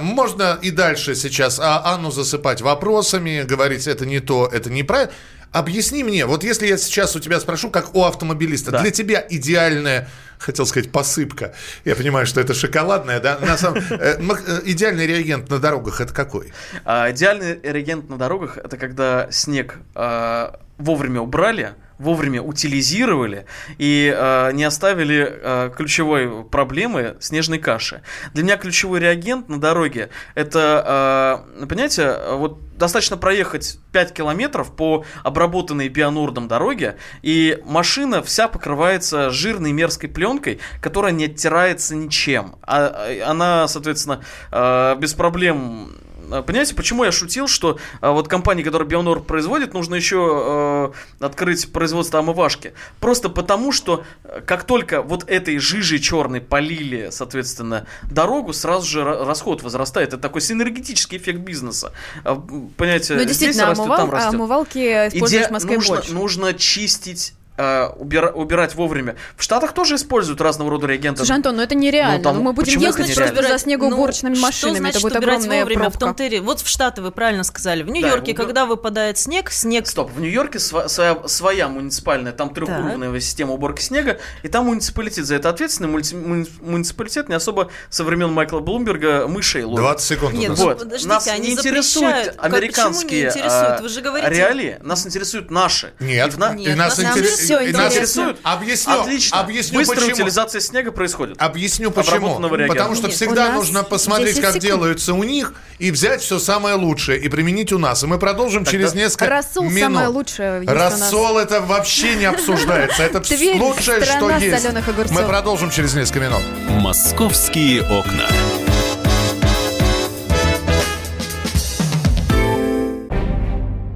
Можно 0.00 0.58
и 0.62 0.70
дальше 0.70 1.14
сейчас 1.14 1.41
а, 1.58 1.82
Анну 1.94 2.10
засыпать 2.10 2.60
вопросами, 2.60 3.42
говорить, 3.42 3.86
это 3.86 4.06
не 4.06 4.20
то, 4.20 4.48
это 4.52 4.70
неправильно. 4.70 5.12
Объясни 5.52 6.02
мне, 6.02 6.24
вот 6.24 6.44
если 6.44 6.66
я 6.66 6.78
сейчас 6.78 7.14
у 7.14 7.20
тебя 7.20 7.38
спрошу, 7.38 7.70
как 7.70 7.94
у 7.94 8.04
автомобилиста, 8.04 8.70
Да. 8.70 8.80
для 8.80 8.90
тебя 8.90 9.22
идеальная, 9.28 10.08
хотел 10.38 10.64
сказать, 10.64 10.90
посыпка, 10.90 11.52
я 11.84 11.94
понимаю, 11.94 12.24
что 12.24 12.40
это 12.40 12.54
шоколадная, 12.54 13.20
да, 13.20 13.38
на 13.38 13.58
самом 13.58 13.82
э, 13.90 14.16
э, 14.18 14.60
идеальный 14.64 15.06
реагент 15.06 15.50
на 15.50 15.58
дорогах 15.58 16.00
это 16.00 16.14
какой? 16.14 16.52
А, 16.86 17.10
идеальный 17.10 17.60
реагент 17.62 18.08
на 18.08 18.16
дорогах 18.16 18.56
это 18.56 18.78
когда 18.78 19.28
снег 19.30 19.78
а, 19.94 20.58
вовремя 20.78 21.20
убрали, 21.20 21.74
вовремя 22.02 22.42
утилизировали 22.42 23.46
и 23.78 24.12
а, 24.14 24.50
не 24.50 24.64
оставили 24.64 25.26
а, 25.28 25.70
ключевой 25.70 26.44
проблемы 26.44 27.16
снежной 27.20 27.58
каши. 27.58 28.02
Для 28.34 28.42
меня 28.42 28.56
ключевой 28.56 29.00
реагент 29.00 29.48
на 29.48 29.60
дороге 29.60 30.10
это, 30.34 30.84
а, 30.84 31.66
понимаете, 31.66 32.16
вот 32.32 32.58
достаточно 32.82 33.16
проехать 33.16 33.78
5 33.92 34.12
километров 34.12 34.74
по 34.74 35.04
обработанной 35.22 35.88
бионордом 35.88 36.48
дороге, 36.48 36.96
и 37.22 37.60
машина 37.64 38.22
вся 38.22 38.48
покрывается 38.48 39.30
жирной 39.30 39.70
мерзкой 39.70 40.10
пленкой, 40.10 40.58
которая 40.80 41.12
не 41.12 41.26
оттирается 41.26 41.94
ничем. 41.94 42.56
А, 42.62 42.88
а, 42.88 43.30
она, 43.30 43.68
соответственно, 43.68 44.24
а, 44.50 44.96
без 44.96 45.14
проблем 45.14 45.94
Понимаете, 46.40 46.74
почему 46.74 47.04
я 47.04 47.12
шутил, 47.12 47.46
что 47.48 47.78
а, 48.00 48.12
вот 48.12 48.28
компании, 48.28 48.62
которая 48.62 48.88
Бионор 48.88 49.20
производит, 49.20 49.74
нужно 49.74 49.96
еще 49.96 50.92
э, 51.20 51.24
открыть 51.24 51.70
производство 51.72 52.20
омывашки? 52.20 52.72
Просто 53.00 53.28
потому, 53.28 53.72
что 53.72 54.04
э, 54.24 54.40
как 54.46 54.64
только 54.64 55.02
вот 55.02 55.28
этой 55.28 55.58
жижей 55.58 55.98
черной 55.98 56.40
полили, 56.40 57.08
соответственно, 57.10 57.86
дорогу, 58.10 58.52
сразу 58.54 58.86
же 58.88 59.00
ра- 59.00 59.24
расход 59.26 59.62
возрастает. 59.62 60.08
Это 60.08 60.18
такой 60.18 60.40
синергетический 60.40 61.18
эффект 61.18 61.40
бизнеса. 61.40 61.92
Понимаете, 62.24 63.14
Ну, 63.14 63.20
здесь 63.20 63.36
действительно, 63.38 63.66
растет, 63.70 63.86
омывал- 63.86 63.96
там 63.96 64.10
растет. 64.10 64.34
омывалки 64.34 64.78
используешь 65.08 65.42
Иде- 65.44 65.48
в 65.48 65.50
Москве 65.50 65.74
нужно, 65.76 65.94
больше. 65.96 66.12
нужно 66.14 66.54
чистить 66.54 67.34
э, 67.62 67.88
убира- 67.98 68.32
убирать 68.32 68.74
вовремя. 68.74 69.16
В 69.36 69.42
Штатах 69.42 69.72
тоже 69.72 69.94
используют 69.96 70.40
разного 70.40 70.70
рода 70.70 70.86
реагенты. 70.86 71.18
Слушай, 71.18 71.36
Антон, 71.36 71.56
ну 71.56 71.62
это 71.62 71.74
нереально. 71.74 72.18
Ну, 72.18 72.22
там- 72.24 72.36
Ну, 72.36 72.42
мы 72.42 72.52
будем 72.52 72.78
нереально? 72.78 72.92
просто 73.14 73.42
за 73.48 73.58
снегоуборочными 73.58 74.34
Ну, 74.34 74.40
машинами. 74.40 74.74
Что 74.74 74.80
значит 74.80 74.96
это 74.96 75.02
будет 75.08 75.16
убирать 75.18 75.46
вовремя? 75.46 75.90
В 75.90 75.98
пробка. 75.98 75.98
том-то 75.98 76.24
и- 76.24 76.40
Вот 76.40 76.60
в 76.60 76.68
Штаты 76.68 77.02
вы 77.02 77.10
правильно 77.12 77.44
сказали. 77.44 77.82
В 77.82 77.88
Нью-Йорке, 77.88 78.32
убер- 78.32 78.36
когда 78.36 78.66
выпадает 78.66 79.18
снег, 79.18 79.50
снег... 79.50 79.86
Стоп, 79.86 80.10
в 80.10 80.20
Нью-Йорке 80.20 80.58
сва- 80.58 80.88
своя, 80.88 81.16
своя 81.26 81.68
муниципальная, 81.68 82.32
там 82.32 82.52
трехуровневая 82.52 83.20
система 83.20 83.52
уборки 83.52 83.80
снега, 83.82 84.18
и 84.42 84.48
там 84.48 84.66
муниципалитет 84.66 85.24
за 85.26 85.36
это 85.36 85.48
ответственный. 85.48 85.88
Мульти- 85.90 86.14
муни- 86.14 86.48
муниципалитет 86.60 87.28
не 87.28 87.34
особо 87.34 87.70
со 87.90 88.04
времен 88.04 88.32
Майкла 88.32 88.60
Блумберга 88.60 89.26
мышей 89.28 89.64
ловит. 89.64 89.80
20 89.80 90.06
секунд. 90.06 90.34
Нет, 90.34 90.50
нас. 90.50 90.58
ну, 90.58 90.64
Вот. 90.66 90.78
подождите, 90.80 91.08
нас 91.08 91.26
они 91.28 91.48
не 91.48 91.52
интересуют 91.54 92.34
американские 92.38 93.20
не 93.22 93.26
интересует? 93.28 93.52
а, 93.52 93.78
Вы 93.82 93.88
же 93.88 94.00
говорите- 94.00 94.30
реалии, 94.34 94.78
нас 94.82 95.06
интересуют 95.06 95.50
наши. 95.50 95.92
Нет, 96.00 96.28
И 96.28 96.30
в 96.30 96.38
на- 96.38 96.52
и 96.54 96.56
Нет, 96.56 96.76
нас, 96.76 96.98
нас 96.98 97.16
интерес- 97.16 97.38
всё 97.58 97.68
и 97.68 97.72
нас-. 97.72 98.36
Объясню, 98.42 99.00
Отлично. 99.00 99.40
объясню 99.40 99.78
Быстрая 99.78 100.00
почему. 100.00 100.14
утилизация 100.16 100.60
снега 100.60 100.92
происходит. 100.92 101.40
Объясню 101.40 101.90
почему. 101.90 102.38
Потому 102.68 102.94
что 102.94 103.06
Нет, 103.06 103.16
всегда 103.16 103.52
нужно 103.52 103.82
посмотреть, 103.82 104.36
10 104.36 104.40
как 104.40 104.54
секунд. 104.54 104.62
делаются 104.64 105.14
у 105.14 105.22
них, 105.24 105.54
и 105.78 105.90
взять 105.90 106.22
все 106.22 106.38
самое 106.38 106.74
лучшее 106.76 107.18
и 107.18 107.28
применить 107.28 107.72
у 107.72 107.78
нас. 107.78 108.02
И 108.02 108.06
мы 108.06 108.18
продолжим 108.18 108.64
через 108.64 108.94
несколько 108.94 109.28
Рассол 109.28 109.64
минут. 109.64 109.80
самое 109.80 110.08
лучшее. 110.08 110.62
Рассол 110.66 111.38
это 111.38 111.60
вообще 111.60 112.16
не 112.16 112.24
обсуждается. 112.26 113.02
Это 113.02 113.20
Тверь 113.32 113.58
лучшее, 113.58 114.04
что 114.04 114.30
есть. 114.38 114.66
Мы 115.10 115.22
продолжим 115.22 115.70
через 115.70 115.94
несколько 115.94 116.20
минут. 116.20 116.42
Московские 116.68 117.82
окна. 117.82 118.28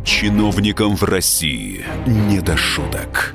Чиновникам 0.05 0.97
в 0.97 1.03
России 1.03 1.85
не 2.07 2.41
до 2.41 2.57
шуток. 2.57 3.35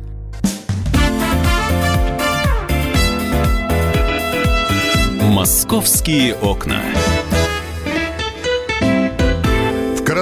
«Московские 5.31 6.35
окна». 6.35 6.83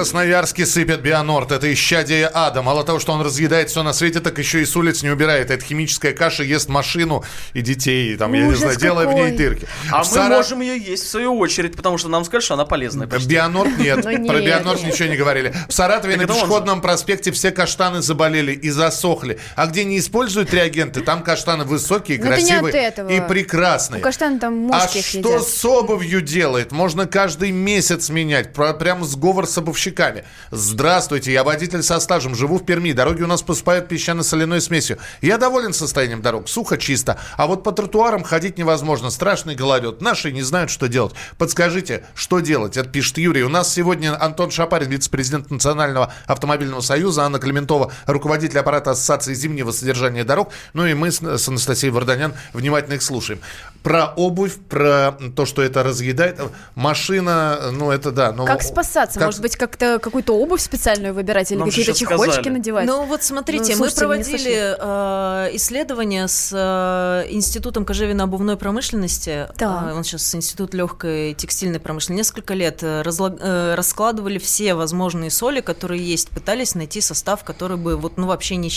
Красноярске 0.00 0.64
сыпят 0.64 1.00
Бионорд. 1.02 1.52
Это 1.52 1.70
исчадие 1.74 2.30
ада. 2.32 2.62
Мало 2.62 2.84
того, 2.84 2.98
что 3.00 3.12
он 3.12 3.20
разъедает 3.20 3.68
все 3.68 3.82
на 3.82 3.92
свете, 3.92 4.20
так 4.20 4.38
еще 4.38 4.62
и 4.62 4.64
с 4.64 4.74
улиц 4.74 5.02
не 5.02 5.10
убирает. 5.10 5.50
Это 5.50 5.62
химическая 5.62 6.14
каша 6.14 6.42
ест 6.42 6.70
машину 6.70 7.22
и 7.52 7.60
детей. 7.60 8.16
Там, 8.16 8.32
я 8.32 8.44
не 8.44 8.48
Ужас 8.48 8.60
знаю, 8.60 8.78
делая 8.78 9.06
в 9.06 9.12
ней 9.12 9.24
какой. 9.24 9.36
дырки. 9.36 9.68
А 9.92 10.02
В 10.02 10.08
мы 10.08 10.14
Сара- 10.14 10.36
можем 10.38 10.62
ее 10.62 10.78
есть 10.78 11.04
в 11.04 11.08
свою 11.08 11.36
очередь, 11.36 11.76
потому 11.76 11.98
что 11.98 12.08
нам 12.08 12.24
сказали, 12.24 12.42
что 12.42 12.54
она 12.54 12.64
полезная. 12.64 13.08
почти. 13.08 13.28
Бионорд 13.28 13.76
нет. 13.76 13.96
Ну, 13.98 14.26
Про 14.26 14.40
нет. 14.40 14.64
ничего 14.86 15.08
не 15.10 15.16
говорили. 15.16 15.54
В 15.68 15.72
Саратове 15.74 16.16
на 16.16 16.26
пешеходном 16.26 16.80
проспекте 16.80 17.30
все 17.30 17.50
каштаны 17.50 18.00
заболели 18.00 18.52
и 18.52 18.70
засохли. 18.70 19.38
А 19.54 19.66
где 19.66 19.84
не 19.84 19.98
используют 19.98 20.54
реагенты, 20.54 21.02
там 21.02 21.22
каштаны 21.22 21.64
высокие, 21.64 22.18
Ну, 22.18 22.24
красивые 22.26 22.94
и 23.10 23.20
прекрасные. 23.28 24.00
У 24.00 24.02
каштана 24.02 24.40
там 24.40 24.54
А 24.72 24.78
мошки 24.80 24.98
их 24.98 25.04
что 25.04 25.40
с 25.40 25.62
обувью 25.62 26.22
делает? 26.22 26.72
Можно 26.72 27.06
каждый 27.06 27.50
месяц 27.50 28.08
менять. 28.08 28.54
Про, 28.54 28.72
прям 28.72 29.04
сговор 29.04 29.46
с 29.46 29.58
обувщиками. 29.90 30.24
Здравствуйте, 30.50 31.32
я 31.32 31.44
водитель 31.44 31.82
со 31.82 32.00
стажем, 32.00 32.34
живу 32.34 32.58
в 32.58 32.64
Перми. 32.64 32.92
Дороги 32.92 33.22
у 33.22 33.26
нас 33.26 33.42
поступают 33.42 33.88
песчано-соляной 33.88 34.60
смесью. 34.60 34.98
Я 35.20 35.38
доволен 35.38 35.72
состоянием 35.72 36.22
дорог. 36.22 36.48
Сухо, 36.48 36.78
чисто. 36.78 37.18
А 37.36 37.46
вот 37.46 37.62
по 37.62 37.72
тротуарам 37.72 38.22
ходить 38.22 38.58
невозможно. 38.58 39.10
Страшный 39.10 39.54
гололед. 39.54 40.00
Наши 40.00 40.32
не 40.32 40.42
знают, 40.42 40.70
что 40.70 40.86
делать. 40.86 41.14
Подскажите, 41.38 42.04
что 42.14 42.40
делать? 42.40 42.76
Это 42.76 42.88
пишет 42.88 43.18
Юрий. 43.18 43.42
У 43.42 43.48
нас 43.48 43.72
сегодня 43.72 44.20
Антон 44.22 44.50
Шапарин, 44.50 44.88
вице-президент 44.90 45.50
Национального 45.50 46.12
автомобильного 46.26 46.80
союза, 46.80 47.24
Анна 47.24 47.38
Клементова, 47.38 47.92
руководитель 48.06 48.58
аппарата 48.58 48.92
Ассоциации 48.92 49.34
зимнего 49.34 49.72
содержания 49.72 50.24
дорог. 50.24 50.50
Ну 50.72 50.86
и 50.86 50.94
мы 50.94 51.10
с 51.10 51.48
Анастасией 51.48 51.92
Варданян 51.92 52.34
внимательно 52.52 52.94
их 52.94 53.02
слушаем. 53.02 53.40
Про 53.82 54.12
обувь, 54.16 54.56
про 54.68 55.16
то, 55.34 55.46
что 55.46 55.62
это 55.62 55.82
разъедает. 55.82 56.38
Машина, 56.74 57.70
ну 57.72 57.90
это 57.90 58.10
да. 58.10 58.32
но- 58.32 58.44
Как 58.44 58.62
спасаться? 58.62 59.18
как- 59.18 59.26
Может 59.28 59.40
быть, 59.42 59.56
как-то 59.56 59.98
какую-то 59.98 60.36
обувь 60.36 60.60
специальную 60.60 61.14
выбирать 61.14 61.50
или 61.52 61.62
какие-то 61.62 61.92
чехольчики 61.94 62.34
сказали. 62.40 62.54
надевать? 62.56 62.86
Ну 62.86 63.04
вот 63.06 63.22
смотрите, 63.22 63.74
Ну, 63.76 63.84
мы 63.84 63.90
слушайте, 63.90 64.00
не 64.00 64.06
проводили 64.06 64.76
э, 64.78 65.56
исследование 65.56 66.28
с 66.28 66.50
э, 66.52 67.26
Институтом 67.30 67.84
кожевенно-обувной 67.84 68.56
промышленности. 68.56 69.48
Так. 69.56 69.90
Э, 69.90 69.94
он 69.94 70.04
сейчас 70.04 70.34
Институт 70.34 70.74
легкой 70.74 71.34
текстильной 71.34 71.80
промышленности. 71.80 72.18
Несколько 72.20 72.54
лет 72.54 72.82
э, 72.82 73.02
разла- 73.02 73.38
э, 73.40 73.74
раскладывали 73.74 74.38
все 74.38 74.74
возможные 74.74 75.30
соли, 75.30 75.60
которые 75.60 76.02
есть, 76.04 76.28
пытались 76.30 76.74
найти 76.74 77.00
состав, 77.00 77.44
который 77.44 77.76
бы 77.76 77.96
вот 77.96 78.16
ну 78.18 78.26
вообще 78.26 78.56
не 78.56 78.70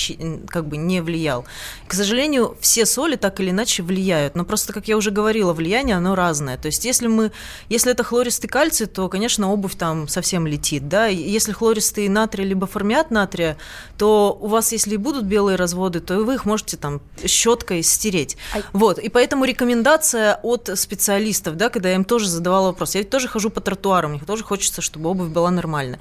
как 0.47 0.67
бы 0.67 0.77
не 0.77 1.01
влиял. 1.01 1.45
К 1.87 1.93
сожалению, 1.93 2.57
все 2.59 2.85
соли 2.85 3.15
так 3.15 3.39
или 3.39 3.49
иначе 3.51 3.83
влияют, 3.83 4.35
но 4.35 4.45
просто 4.45 4.73
как 4.73 4.87
я 4.87 4.92
уже 4.97 5.11
говорила, 5.11 5.53
влияние 5.53 5.97
оно 5.97 6.15
разное. 6.15 6.57
То 6.57 6.67
есть 6.67 6.85
если 6.85 7.07
мы, 7.07 7.31
если 7.69 7.91
это 7.91 8.03
хлористый 8.03 8.49
кальций, 8.49 8.87
то, 8.87 9.09
конечно, 9.09 9.51
обувь 9.51 9.75
там 9.75 10.07
совсем 10.07 10.47
летит, 10.47 10.87
да. 10.87 11.07
Если 11.07 11.51
хлористый 11.51 12.07
натрий 12.07 12.45
либо 12.45 12.67
формиат 12.67 13.11
натрия, 13.11 13.57
то 13.97 14.37
у 14.39 14.47
вас, 14.47 14.71
если 14.71 14.93
и 14.93 14.97
будут 14.97 15.25
белые 15.25 15.55
разводы, 15.55 15.99
то 15.99 16.19
вы 16.19 16.35
их 16.35 16.45
можете 16.45 16.77
там 16.77 17.01
щеткой 17.25 17.83
стереть. 17.83 18.37
Ай. 18.53 18.63
Вот, 18.73 18.99
и 18.99 19.09
поэтому 19.09 19.45
рекомендация 19.45 20.39
от 20.43 20.69
специалистов, 20.75 21.57
да, 21.57 21.69
когда 21.69 21.89
я 21.89 21.95
им 21.95 22.05
тоже 22.05 22.29
задавала 22.29 22.67
вопрос, 22.67 22.95
я 22.95 23.01
ведь 23.01 23.09
тоже 23.09 23.27
хожу 23.27 23.49
по 23.49 23.61
тротуарам, 23.61 24.11
мне 24.11 24.21
тоже 24.21 24.43
хочется, 24.43 24.81
чтобы 24.81 25.09
обувь 25.09 25.29
была 25.29 25.51
нормальная. 25.51 25.99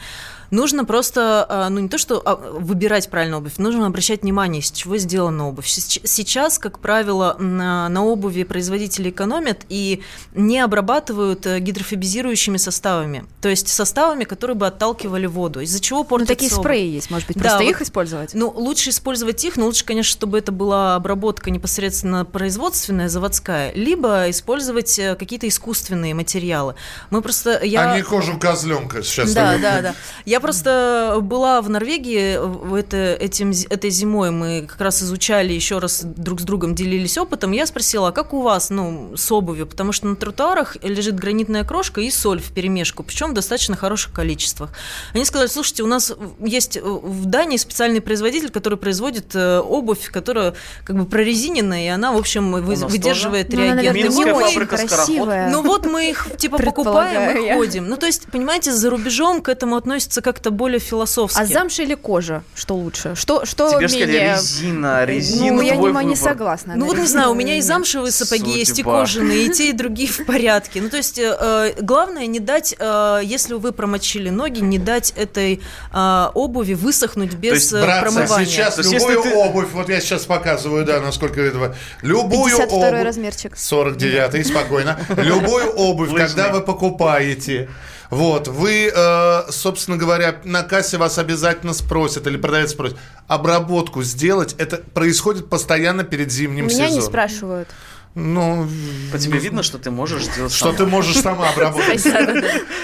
Нужно 0.52 0.84
просто, 0.84 1.46
а, 1.48 1.70
ну 1.70 1.80
не 1.80 1.88
то, 1.88 1.96
что 1.96 2.20
а, 2.22 2.36
выбирать 2.36 3.08
правильную 3.08 3.38
обувь, 3.40 3.54
нужно 3.56 3.86
обращать 3.86 4.20
внимание, 4.20 4.60
из 4.60 4.70
чего 4.70 4.98
сделана 4.98 5.48
обувь. 5.48 5.66
Сейчас, 5.66 6.58
как 6.58 6.78
правило, 6.78 7.36
на, 7.38 7.88
на 7.88 8.04
обуви 8.04 8.42
производители 8.44 9.08
экономят 9.08 9.62
и 9.70 10.02
не 10.34 10.60
обрабатывают 10.60 11.46
э, 11.46 11.58
гидрофобизирующими 11.58 12.58
составами, 12.58 13.24
то 13.40 13.48
есть 13.48 13.68
составами, 13.68 14.24
которые 14.24 14.54
бы 14.54 14.66
отталкивали 14.66 15.24
воду, 15.24 15.60
из-за 15.60 15.80
чего 15.80 16.00
Ну, 16.00 16.04
портится 16.04 16.34
такие 16.34 16.52
обувь. 16.52 16.62
спреи 16.62 16.86
есть, 16.90 17.10
может 17.10 17.28
быть, 17.28 17.36
Да, 17.38 17.42
просто 17.44 17.64
вот- 17.64 17.70
их 17.70 17.80
использовать? 17.80 18.34
Ну, 18.34 18.52
лучше 18.54 18.90
использовать 18.90 19.42
их, 19.46 19.56
но 19.56 19.64
лучше, 19.64 19.86
конечно, 19.86 20.10
чтобы 20.12 20.36
это 20.36 20.52
была 20.52 20.96
обработка 20.96 21.50
непосредственно 21.50 22.26
производственная, 22.26 23.08
заводская, 23.08 23.72
либо 23.72 24.28
использовать 24.28 24.98
э, 24.98 25.14
какие-то 25.14 25.48
искусственные 25.48 26.12
материалы. 26.12 26.74
Мы 27.08 27.22
просто... 27.22 27.58
Я... 27.64 27.92
А 27.92 27.96
не 27.96 28.02
кожу 28.02 28.38
козленка 28.38 29.02
сейчас. 29.02 29.32
Да, 29.32 29.56
да, 29.56 29.80
да. 29.80 29.94
Я 30.26 30.41
просто 30.42 31.18
была 31.22 31.62
в 31.62 31.70
Норвегии 31.70 32.36
в 32.38 32.74
это, 32.74 33.14
этим, 33.14 33.52
этой 33.70 33.90
зимой. 33.90 34.30
Мы 34.30 34.66
как 34.68 34.80
раз 34.80 35.02
изучали, 35.02 35.52
еще 35.52 35.78
раз 35.78 36.02
друг 36.04 36.40
с 36.40 36.44
другом 36.44 36.74
делились 36.74 37.16
опытом. 37.16 37.52
Я 37.52 37.64
спросила, 37.66 38.08
а 38.08 38.12
как 38.12 38.34
у 38.34 38.42
вас 38.42 38.68
ну, 38.68 39.12
с 39.16 39.30
обувью? 39.32 39.66
Потому 39.66 39.92
что 39.92 40.08
на 40.08 40.16
тротуарах 40.16 40.76
лежит 40.82 41.14
гранитная 41.14 41.64
крошка 41.64 42.00
и 42.00 42.10
соль 42.10 42.40
в 42.40 42.52
перемешку, 42.52 43.02
причем 43.02 43.30
в 43.30 43.34
достаточно 43.34 43.76
хороших 43.76 44.12
количествах. 44.12 44.70
Они 45.14 45.24
сказали, 45.24 45.48
слушайте, 45.48 45.82
у 45.82 45.86
нас 45.86 46.12
есть 46.40 46.78
в 46.82 47.24
Дании 47.26 47.56
специальный 47.56 48.00
производитель, 48.00 48.50
который 48.50 48.76
производит 48.78 49.34
э, 49.34 49.60
обувь, 49.60 50.10
которая 50.10 50.54
как 50.84 50.96
бы 50.96 51.06
прорезиненная, 51.06 51.84
и 51.86 51.88
она, 51.88 52.12
в 52.12 52.16
общем, 52.16 52.52
вы- 52.52 52.74
выдерживает 52.74 53.48
Ну, 53.50 53.62
она, 53.62 53.80
реагенты. 53.80 54.08
наверное, 54.08 54.24
не 54.24 54.44
очень 54.44 54.66
красивая. 54.66 55.50
ну 55.50 55.62
вот 55.62 55.86
мы 55.86 56.10
их 56.10 56.28
типа 56.36 56.58
покупаем 56.58 57.36
и 57.36 57.54
ходим. 57.54 57.88
Ну 57.88 57.96
то 57.96 58.06
есть, 58.06 58.26
понимаете, 58.30 58.72
за 58.72 58.90
рубежом 58.90 59.40
к 59.40 59.48
этому 59.48 59.76
относятся 59.76 60.20
как-то 60.32 60.50
более 60.50 60.78
философски. 60.80 61.38
А 61.38 61.44
замша 61.44 61.82
или 61.82 61.94
кожа? 61.94 62.42
Что 62.54 62.74
лучше? 62.74 63.14
Что, 63.14 63.44
что 63.44 63.68
Тебе 63.70 63.88
же 63.88 63.94
сказали 63.94 64.12
менее... 64.12 64.32
резина, 64.34 65.04
резина 65.04 65.52
ну, 65.52 65.60
я 65.60 65.76
не, 65.76 66.04
не 66.06 66.16
согласна. 66.16 66.74
Ну 66.74 66.86
вот 66.86 66.96
не 66.96 67.06
знаю, 67.06 67.30
у 67.30 67.34
меня 67.34 67.56
и 67.56 67.60
замшевые 67.60 68.12
сапоги 68.12 68.58
есть, 68.58 68.72
и 68.72 68.74
Судьба. 68.76 69.00
кожаные, 69.00 69.46
и 69.46 69.50
те, 69.50 69.68
и 69.68 69.72
другие 69.72 70.08
в 70.08 70.24
порядке. 70.24 70.80
Ну 70.80 70.88
то 70.88 70.96
есть 70.96 71.18
э, 71.18 71.74
главное 71.82 72.26
не 72.26 72.40
дать, 72.40 72.74
э, 72.78 73.20
если 73.22 73.54
вы 73.54 73.72
промочили 73.72 74.30
ноги, 74.30 74.60
не 74.60 74.78
дать 74.78 75.12
этой 75.16 75.60
э, 75.92 76.28
обуви 76.34 76.72
высохнуть 76.72 77.34
без 77.34 77.52
есть, 77.52 77.72
э, 77.74 77.82
Братцы, 77.82 78.14
промывания. 78.14 78.46
сейчас 78.46 78.76
То 78.76 78.80
есть, 78.80 78.92
любую 78.94 79.18
если 79.18 79.30
ты- 79.30 79.36
обувь, 79.36 79.68
вот 79.72 79.88
я 79.90 80.00
сейчас 80.00 80.24
показываю, 80.24 80.86
да, 80.86 81.00
насколько 81.00 81.40
этого, 81.42 81.76
любую 82.00 82.56
52 82.56 82.88
обувь, 82.88 83.02
размерчик. 83.04 83.56
49 83.56 84.46
спокойно, 84.46 84.98
любую 85.16 85.70
обувь, 85.72 86.14
когда 86.16 86.50
вы 86.50 86.62
покупаете, 86.62 87.68
вот, 88.12 88.46
вы, 88.46 88.92
э, 88.94 89.42
собственно 89.50 89.96
говоря, 89.96 90.36
на 90.44 90.62
кассе 90.64 90.98
вас 90.98 91.16
обязательно 91.16 91.72
спросят, 91.72 92.26
или 92.26 92.36
продавец 92.36 92.72
спросит, 92.72 92.98
обработку 93.26 94.02
сделать, 94.02 94.54
это 94.58 94.76
происходит 94.76 95.48
постоянно 95.48 96.04
перед 96.04 96.30
зимним 96.30 96.66
Меня 96.66 96.84
не 96.84 96.86
сезоном. 96.88 97.08
спрашивают. 97.08 97.68
Ну, 98.14 98.68
По 99.10 99.18
тебе 99.18 99.38
видно, 99.38 99.62
что 99.62 99.78
ты 99.78 99.90
можешь 99.90 100.24
сделать 100.24 100.52
что 100.52 100.66
сама. 100.66 100.76
ты 100.76 100.86
можешь 100.86 101.16
сама 101.16 101.48
обработать. 101.48 102.06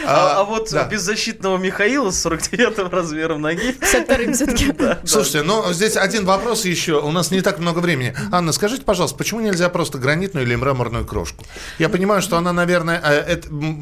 А, 0.06 0.40
а 0.40 0.44
вот 0.44 0.70
да. 0.72 0.88
беззащитного 0.88 1.58
Михаила 1.58 2.10
с 2.10 2.22
49 2.22 2.90
размером 2.90 3.42
ноги. 3.42 3.76
Со 3.82 4.02
вторым 4.02 4.32
все-таки. 4.32 4.72
Слушайте, 5.04 5.42
ну 5.42 5.70
здесь 5.72 5.98
один 5.98 6.24
вопрос 6.24 6.64
еще. 6.64 7.00
У 7.00 7.10
нас 7.10 7.30
не 7.30 7.42
так 7.42 7.58
много 7.58 7.80
времени. 7.80 8.14
Анна, 8.32 8.52
скажите, 8.52 8.84
пожалуйста, 8.84 9.18
почему 9.18 9.40
нельзя 9.40 9.68
просто 9.68 9.98
гранитную 9.98 10.46
или 10.46 10.54
мраморную 10.54 11.04
крошку? 11.04 11.44
Я 11.78 11.90
понимаю, 11.90 12.22
что 12.22 12.38
она, 12.38 12.54
наверное, 12.54 12.98
э, 12.98 13.36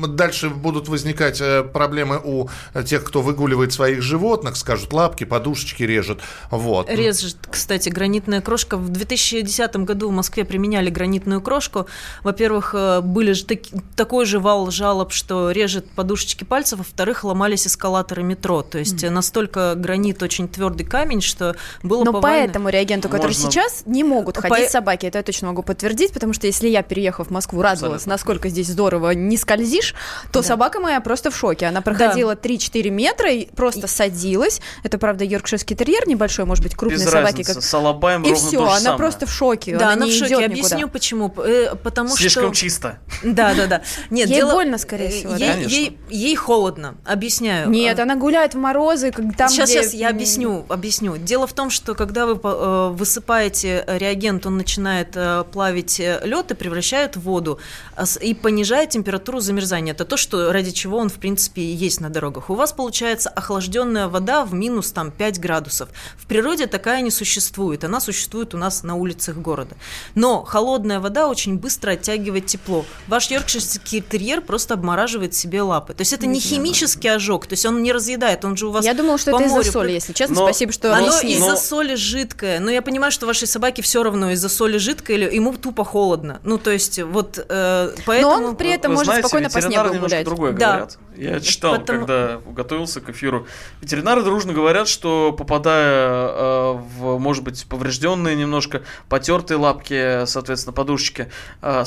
дальше 0.08 0.50
будут 0.50 0.88
возникать 0.88 1.40
э, 1.40 1.62
проблемы 1.62 2.20
у 2.24 2.48
тех, 2.84 3.04
кто 3.04 3.22
выгуливает 3.22 3.72
своих 3.72 4.02
животных, 4.02 4.56
скажут, 4.56 4.92
лапки, 4.92 5.22
подушечки 5.22 5.84
режет. 5.84 6.20
Вот. 6.50 6.90
Режет, 6.90 7.36
кстати, 7.48 7.88
гранитная 7.88 8.40
крошка. 8.40 8.76
В 8.76 8.88
2010 8.88 9.76
году 9.76 10.08
в 10.08 10.12
Москве 10.12 10.44
применяли 10.44 10.90
гранитную 10.90 11.35
крошку. 11.40 11.86
Во-первых, 12.22 12.74
э, 12.76 13.00
были 13.00 13.32
же 13.32 13.44
таки- 13.44 13.74
такой 13.94 14.24
же 14.26 14.38
вал 14.40 14.70
жалоб, 14.70 15.12
что 15.12 15.50
режет 15.50 15.88
подушечки 15.90 16.44
пальцев, 16.44 16.78
во-вторых, 16.78 17.24
ломались 17.24 17.66
эскалаторы 17.66 18.22
метро. 18.22 18.62
То 18.62 18.78
есть 18.78 19.02
э, 19.04 19.10
настолько 19.10 19.74
гранит 19.76 20.22
очень 20.22 20.48
твердый 20.48 20.86
камень, 20.86 21.20
что 21.20 21.56
было 21.82 22.04
Но 22.04 22.12
по 22.12 22.20
повально. 22.20 22.50
этому 22.50 22.68
реагенту, 22.68 23.08
который 23.08 23.32
Можно- 23.32 23.50
сейчас, 23.50 23.82
не 23.86 24.04
могут 24.04 24.34
По- 24.36 24.42
ходить 24.42 24.70
собаки. 24.70 25.06
Это 25.06 25.18
я 25.18 25.22
точно 25.24 25.48
могу 25.48 25.62
подтвердить, 25.62 26.12
потому 26.12 26.32
что 26.32 26.46
если 26.46 26.68
я, 26.68 26.82
переехав 26.82 27.28
в 27.28 27.30
Москву, 27.30 27.62
радовалась, 27.62 28.02
Абсолютно. 28.02 28.12
насколько 28.12 28.48
здесь 28.48 28.68
здорово 28.68 29.10
не 29.12 29.36
скользишь, 29.36 29.94
то 30.32 30.40
Да. 30.40 30.48
собака 30.48 30.80
моя 30.80 31.00
просто 31.00 31.30
в 31.30 31.36
шоке. 31.36 31.66
Она 31.66 31.80
проходила 31.80 32.34
3-4 32.36 32.90
метра 32.90 33.30
и 33.32 33.46
просто 33.54 33.86
садилась. 33.86 34.60
Это, 34.82 34.98
правда, 34.98 35.24
йоркширский 35.24 35.76
терьер 35.76 36.06
небольшой, 36.08 36.44
может 36.44 36.62
быть, 36.64 36.74
крупные 36.74 36.98
Без 37.04 37.10
собаки. 37.10 37.24
разницы. 37.26 37.54
Как... 37.54 37.62
С 37.62 37.74
Алабаем 37.74 38.22
И 38.22 38.30
ровно 38.30 38.48
все, 38.48 38.58
то 38.58 38.64
же 38.66 38.70
она 38.70 38.80
самое. 38.80 38.98
просто 38.98 39.26
в 39.26 39.32
шоке. 39.32 39.76
Да, 39.76 39.92
она, 39.92 40.06
не 40.06 40.12
в 40.12 40.14
шоке. 40.14 40.34
идет 40.34 40.44
Объясню 40.50 40.78
никуда. 40.78 40.92
почему. 40.92 41.25
Почему? 41.28 41.46
Э, 41.46 41.74
Потому 41.76 42.10
Слишком 42.16 42.54
что... 42.54 42.54
чисто. 42.54 42.98
Да, 43.22 43.54
да, 43.54 43.66
да. 43.66 43.82
Нет, 44.10 44.28
Ей 44.28 44.36
дело... 44.36 44.52
больно, 44.52 44.78
скорее 44.78 45.10
всего, 45.10 45.32
да? 45.32 45.38
ей, 45.38 45.52
Конечно. 45.52 45.70
ей, 45.72 45.98
ей 46.10 46.36
холодно. 46.36 46.96
Объясняю. 47.04 47.70
Нет, 47.70 47.98
А, 47.98 48.02
она 48.02 48.16
гуляет 48.16 48.54
в 48.54 48.58
морозы, 48.58 49.10
как 49.10 49.36
там, 49.36 49.48
сейчас, 49.48 49.70
где- 49.70 49.82
сейчас 49.82 49.94
я 49.94 50.10
объясню, 50.10 50.66
объясню. 50.68 51.16
Дело 51.16 51.46
в 51.46 51.52
том, 51.52 51.70
что 51.70 51.94
когда 51.94 52.26
вы 52.26 52.38
э, 52.42 52.88
высыпаете 52.92 53.84
реагент, 53.86 54.46
он 54.46 54.56
начинает 54.56 55.10
э, 55.14 55.44
плавить 55.50 55.98
лед 55.98 56.50
и 56.50 56.54
превращает 56.54 57.16
в 57.16 57.20
воду 57.22 57.58
а 57.96 58.04
и 58.20 58.34
понижает 58.34 58.90
температуру 58.90 59.40
замерзания. 59.40 59.92
Это 59.92 60.04
то, 60.04 60.16
что 60.16 60.52
ради 60.52 60.70
чего 60.70 60.98
он 60.98 61.08
в 61.08 61.14
принципе 61.14 61.62
и 61.62 61.72
есть 61.72 62.00
на 62.00 62.10
дорогах. 62.10 62.50
У 62.50 62.54
вас 62.54 62.72
получается 62.72 63.30
охлажденная 63.30 64.08
вода 64.08 64.44
в 64.44 64.52
минус 64.52 64.92
там 64.92 65.10
5 65.10 65.40
градусов. 65.40 65.88
В 66.18 66.26
природе 66.26 66.66
такая 66.66 67.00
не 67.00 67.10
существует. 67.10 67.84
Она 67.84 68.00
существует 68.00 68.54
у 68.54 68.58
нас 68.58 68.82
на 68.82 68.94
улицах 68.96 69.36
города. 69.36 69.76
Но 70.14 70.42
холодная 70.42 71.00
вода 71.00 71.15
очень 71.24 71.56
быстро 71.58 71.92
оттягивает 71.92 72.46
тепло. 72.46 72.84
Ваш 73.06 73.30
йоркширский 73.30 74.00
терьер 74.00 74.40
просто 74.40 74.74
обмораживает 74.74 75.34
себе 75.34 75.62
лапы. 75.62 75.94
То 75.94 76.02
есть 76.02 76.12
это 76.12 76.26
не 76.26 76.40
химический 76.40 77.08
ожог, 77.14 77.46
то 77.46 77.52
есть 77.54 77.64
он 77.64 77.82
не 77.82 77.92
разъедает, 77.92 78.44
он 78.44 78.56
же 78.56 78.66
у 78.66 78.70
вас 78.72 78.84
Я 78.84 78.92
думала, 78.94 79.16
что 79.18 79.30
по 79.30 79.36
это 79.36 79.44
из-за 79.46 79.54
морю 79.56 79.72
соли, 79.72 79.86
пр- 79.86 79.94
если 79.94 80.12
честно. 80.12 80.34
Но 80.36 80.42
Спасибо, 80.46 80.72
что 80.72 80.92
оно 80.94 81.06
объяснили. 81.08 81.38
из-за 81.38 81.50
Но- 81.50 81.56
соли 81.56 81.94
жидкое. 81.94 82.60
Но 82.60 82.70
я 82.70 82.82
понимаю, 82.82 83.12
что 83.12 83.26
вашей 83.26 83.46
собаке 83.48 83.82
все 83.82 84.02
равно 84.02 84.30
из-за 84.32 84.48
соли 84.48 84.78
жидкое 84.78 85.16
или 85.16 85.34
ему 85.34 85.54
тупо 85.54 85.84
холодно. 85.84 86.40
Ну, 86.44 86.58
то 86.58 86.70
есть, 86.70 87.00
вот 87.00 87.38
э, 87.48 87.92
Но 87.96 88.02
поэтому... 88.04 88.48
он 88.48 88.56
при 88.56 88.70
этом 88.70 88.90
Вы 88.92 88.96
может 88.96 89.06
знаете, 89.06 89.28
спокойно 89.28 89.50
по 89.50 89.60
снегу 89.62 89.94
гулять. 90.00 90.24
другое 90.24 90.52
Да. 90.52 90.66
говорят. 90.72 90.98
Я 91.16 91.40
читал, 91.40 91.78
Потому- 91.78 92.00
когда 92.00 92.40
готовился 92.46 93.00
к 93.00 93.08
эфиру. 93.08 93.46
Ветеринары 93.80 94.22
дружно 94.22 94.52
говорят, 94.52 94.86
что 94.88 95.32
попадая 95.32 96.28
э, 96.28 96.72
в, 96.98 97.18
может 97.18 97.42
быть, 97.42 97.66
поврежденные 97.68 98.36
немножко, 98.36 98.82
потертые 99.08 99.58
лапки, 99.58 100.26
соответственно, 100.26 100.72
подушечки, 100.72 101.30
э, 101.62 101.84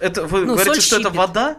это, 0.00 0.26
вы 0.26 0.44
Ну, 0.44 0.54
говорите, 0.54 0.80
что 0.80 0.96
это 0.96 1.04
щипет. 1.04 1.16
вода? 1.16 1.56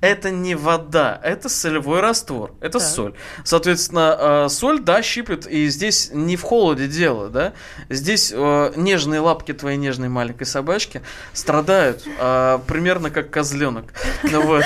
Это 0.00 0.30
не 0.30 0.54
вода, 0.54 1.20
это 1.24 1.48
солевой 1.48 2.00
раствор, 2.00 2.52
это 2.60 2.78
Так. 2.78 2.88
соль. 2.88 3.14
Соответственно, 3.44 4.44
э, 4.46 4.48
соль, 4.48 4.78
да, 4.80 5.02
щипет, 5.02 5.46
и 5.48 5.66
здесь 5.68 6.10
не 6.12 6.36
в 6.36 6.42
холоде 6.42 6.86
дело, 6.86 7.28
да. 7.30 7.52
Здесь 7.88 8.32
э, 8.32 8.72
нежные 8.76 9.18
лапки 9.20 9.52
твоей 9.52 9.76
нежной 9.76 10.08
маленькой 10.08 10.44
собачки 10.44 11.02
страдают 11.32 12.04
э, 12.06 12.58
примерно 12.68 13.10
как 13.10 13.30
козленок. 13.30 13.86
Ну 14.30 14.42
вот. 14.42 14.64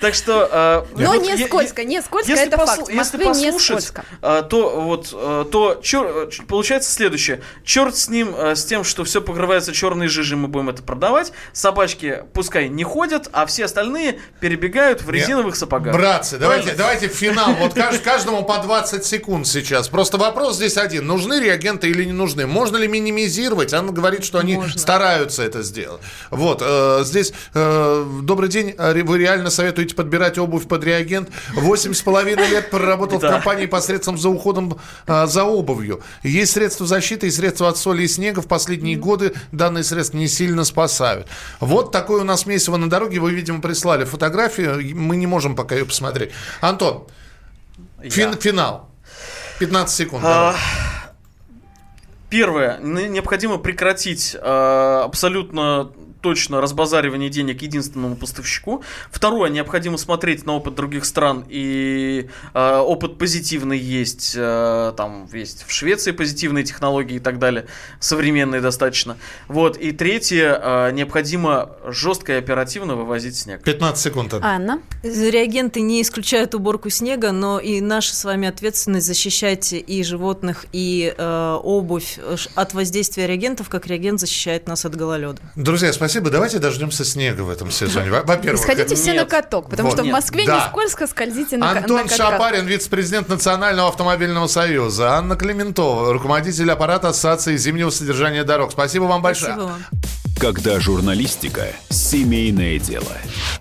Так 0.00 0.14
что- 0.14 0.84
э, 0.96 1.00
Но 1.00 1.14
не 1.16 1.36
скользко, 1.46 1.84
не 1.84 2.02
скользко, 2.02 2.32
это 2.32 2.58
факт. 2.58 2.88
Если 2.90 3.22
послушать, 3.24 3.92
а, 4.20 4.42
то 4.42 4.80
вот 4.80 5.10
а, 5.14 5.44
то 5.44 5.80
ч- 5.82 6.42
получается 6.48 6.90
следующее. 6.92 7.40
Черт 7.64 7.96
с 7.96 8.08
ним, 8.08 8.34
а, 8.36 8.54
с 8.56 8.64
тем, 8.64 8.84
что 8.84 9.04
все 9.04 9.20
покрывается 9.22 9.72
черной 9.72 10.08
жижей, 10.08 10.36
мы 10.36 10.48
будем 10.48 10.70
это 10.70 10.82
продавать. 10.82 11.32
Собачки 11.52 12.24
пускай 12.32 12.68
не 12.68 12.84
ходят, 12.84 13.28
а 13.32 13.46
все 13.46 13.64
остальные 13.66 14.01
перебегают 14.40 15.02
в 15.02 15.10
резиновых 15.10 15.56
сапогах. 15.56 15.94
Братцы, 15.94 16.38
давайте, 16.38 16.72
давайте 16.74 17.08
в 17.08 17.12
финал. 17.16 17.52
Вот 17.54 17.76
кажд- 17.76 18.00
каждому 18.00 18.44
по 18.44 18.58
20 18.58 19.04
секунд 19.04 19.46
сейчас. 19.46 19.88
Просто 19.88 20.16
вопрос 20.18 20.56
здесь 20.56 20.76
один. 20.76 21.06
Нужны 21.06 21.40
реагенты 21.40 21.88
или 21.88 22.04
не 22.04 22.12
нужны? 22.12 22.46
Можно 22.46 22.76
ли 22.78 22.88
минимизировать? 22.88 23.72
Анна 23.72 23.92
говорит, 23.92 24.24
что 24.24 24.38
они 24.38 24.56
Можно. 24.56 24.78
стараются 24.78 25.42
это 25.42 25.62
сделать. 25.62 26.00
Вот. 26.30 26.62
э, 26.64 27.00
здесь 27.04 27.32
э, 27.54 28.06
добрый 28.22 28.48
день. 28.48 28.74
А 28.78 28.92
Вы 28.94 29.18
реально 29.18 29.50
советуете 29.50 29.94
подбирать 29.94 30.38
обувь 30.38 30.66
под 30.66 30.84
реагент? 30.84 31.28
Восемь 31.54 31.94
с 31.94 32.02
половиной 32.02 32.48
лет 32.48 32.70
проработал 32.70 33.18
в 33.18 33.22
компании 33.22 33.66
посредством 33.66 34.18
за 34.18 34.28
уходом 34.28 34.78
э, 35.06 35.26
за 35.26 35.44
обувью. 35.44 36.00
Есть 36.22 36.52
средства 36.52 36.86
защиты 36.86 37.26
и 37.26 37.30
средства 37.30 37.68
от 37.68 37.76
соли 37.78 38.04
и 38.04 38.08
снега. 38.08 38.40
В 38.42 38.46
последние 38.48 38.96
годы 38.96 39.34
данные 39.52 39.84
средства 39.84 40.16
не 40.18 40.28
сильно 40.28 40.64
спасают. 40.64 41.26
Вот 41.60 41.92
такое 41.92 42.22
у 42.22 42.24
нас 42.24 42.46
месиво 42.46 42.76
на 42.76 42.88
дороге. 42.88 43.18
Вы, 43.20 43.32
видимо, 43.32 43.60
прислали 43.60 43.91
фотографию. 44.04 44.96
Мы 44.96 45.16
не 45.16 45.26
можем 45.26 45.54
пока 45.56 45.74
ее 45.74 45.84
посмотреть. 45.86 46.32
Антон, 46.60 47.06
фин- 48.02 48.40
финал. 48.40 48.88
15 49.58 49.94
секунд. 49.96 50.24
А. 50.26 50.54
Первое. 52.30 52.78
Необходимо 52.78 53.58
прекратить 53.58 54.34
э, 54.40 55.02
абсолютно 55.04 55.92
точно 56.22 56.60
разбазаривание 56.60 57.28
денег 57.28 57.60
единственному 57.62 58.16
поставщику. 58.16 58.82
Второе. 59.10 59.50
Необходимо 59.50 59.98
смотреть 59.98 60.46
на 60.46 60.54
опыт 60.54 60.74
других 60.74 61.04
стран. 61.04 61.44
И 61.48 62.28
э, 62.54 62.76
опыт 62.78 63.18
позитивный 63.18 63.78
есть. 63.78 64.34
э, 64.36 64.92
там 64.96 65.28
есть 65.32 65.64
в 65.66 65.72
Швеции 65.72 66.12
позитивные 66.12 66.64
технологии 66.64 67.16
и 67.16 67.20
так 67.20 67.38
далее. 67.38 67.66
Современные 68.00 68.60
достаточно. 68.60 69.16
Вот. 69.48 69.76
И 69.76 69.92
третье. 69.92 70.58
э, 70.62 70.92
необходимо 70.92 71.70
жестко 71.88 72.34
и 72.34 72.36
оперативно 72.36 72.94
вывозить 72.94 73.36
снег. 73.36 73.62
15 73.62 74.02
секунд. 74.02 74.34
Анна? 74.40 74.80
Реагенты 75.02 75.80
не 75.80 76.00
исключают 76.00 76.54
уборку 76.54 76.88
снега, 76.88 77.32
но 77.32 77.58
и 77.58 77.80
наша 77.80 78.14
с 78.14 78.24
вами 78.24 78.48
ответственность 78.48 79.06
защищать 79.06 79.72
и 79.72 80.04
животных, 80.04 80.66
и 80.72 81.12
э, 81.16 81.58
обувь 81.62 82.18
э, 82.18 82.36
от 82.54 82.74
воздействия 82.74 83.26
реагентов, 83.26 83.68
как 83.68 83.86
реагент 83.86 84.20
защищает 84.20 84.68
нас 84.68 84.84
от 84.84 84.94
гололеда. 84.94 85.40
Друзья, 85.56 85.92
спасибо. 85.92 86.11
Давайте 86.20 86.58
дождемся 86.58 87.04
снега 87.04 87.42
в 87.42 87.50
этом 87.50 87.70
сезоне. 87.70 88.10
Во- 88.10 88.22
Во-первых, 88.22 88.62
Сходите 88.62 88.94
все 88.94 89.12
нет. 89.12 89.24
на 89.24 89.28
каток, 89.28 89.68
потому 89.70 89.88
Вот. 89.90 89.98
что 89.98 90.04
в. 90.04 90.10
Москве 90.12 90.44
Да. 90.46 90.56
не 90.56 90.60
скользко, 90.68 91.06
скользите 91.06 91.56
на, 91.56 91.72
ка- 91.72 91.78
Антон 91.80 91.96
на 91.98 92.02
катках. 92.04 92.16
Шапарин, 92.16 92.66
вице-президент 92.66 93.28
Национального 93.28 93.88
автомобильного 93.88 94.46
союза. 94.46 95.12
Анна 95.16 95.36
Клементова, 95.36 96.12
руководитель 96.12 96.70
аппарата 96.70 97.08
Ассоциации 97.08 97.56
зимнего 97.56 97.90
содержания 97.90 98.44
дорог. 98.44 98.72
Спасибо 98.72 99.04
вам 99.04 99.22
большое. 99.22 99.52
Спасибо 99.52 99.70
вам. 99.70 99.82
Когда 100.40 100.80
журналистика– 100.80 101.66
семейное 101.90 102.78
дело. 102.80 103.06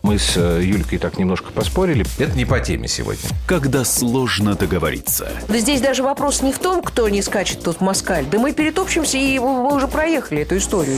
Мы 0.02 0.18
с 0.18 0.34
э, 0.36 0.62
Юлькой 0.64 0.98
так 0.98 1.18
немножко 1.20 1.52
поспорили. 1.52 2.06
Это 2.18 2.36
не 2.36 2.46
по 2.46 2.60
теме 2.60 2.88
сегодня. 2.88 3.22
Когда 3.48 3.86
сложно 3.86 4.56
договориться. 4.56 5.30
Да 5.48 5.58
здесь 5.60 5.80
даже 5.80 6.02
вопрос 6.02 6.42
не 6.42 6.52
в 6.52 6.58
том, 6.58 6.82
кто 6.82 7.08
не 7.10 7.22
скачет 7.22 7.64
тут 7.64 7.78
в 7.78 7.82
москаль. 7.82 8.26
Да 8.26 8.40
мы 8.40 8.52
перетопчемся, 8.54 9.18
и 9.18 9.38
мы 9.38 9.76
уже 9.76 9.88
проехали 9.88 10.42
эту 10.42 10.58
историю. 10.58 10.98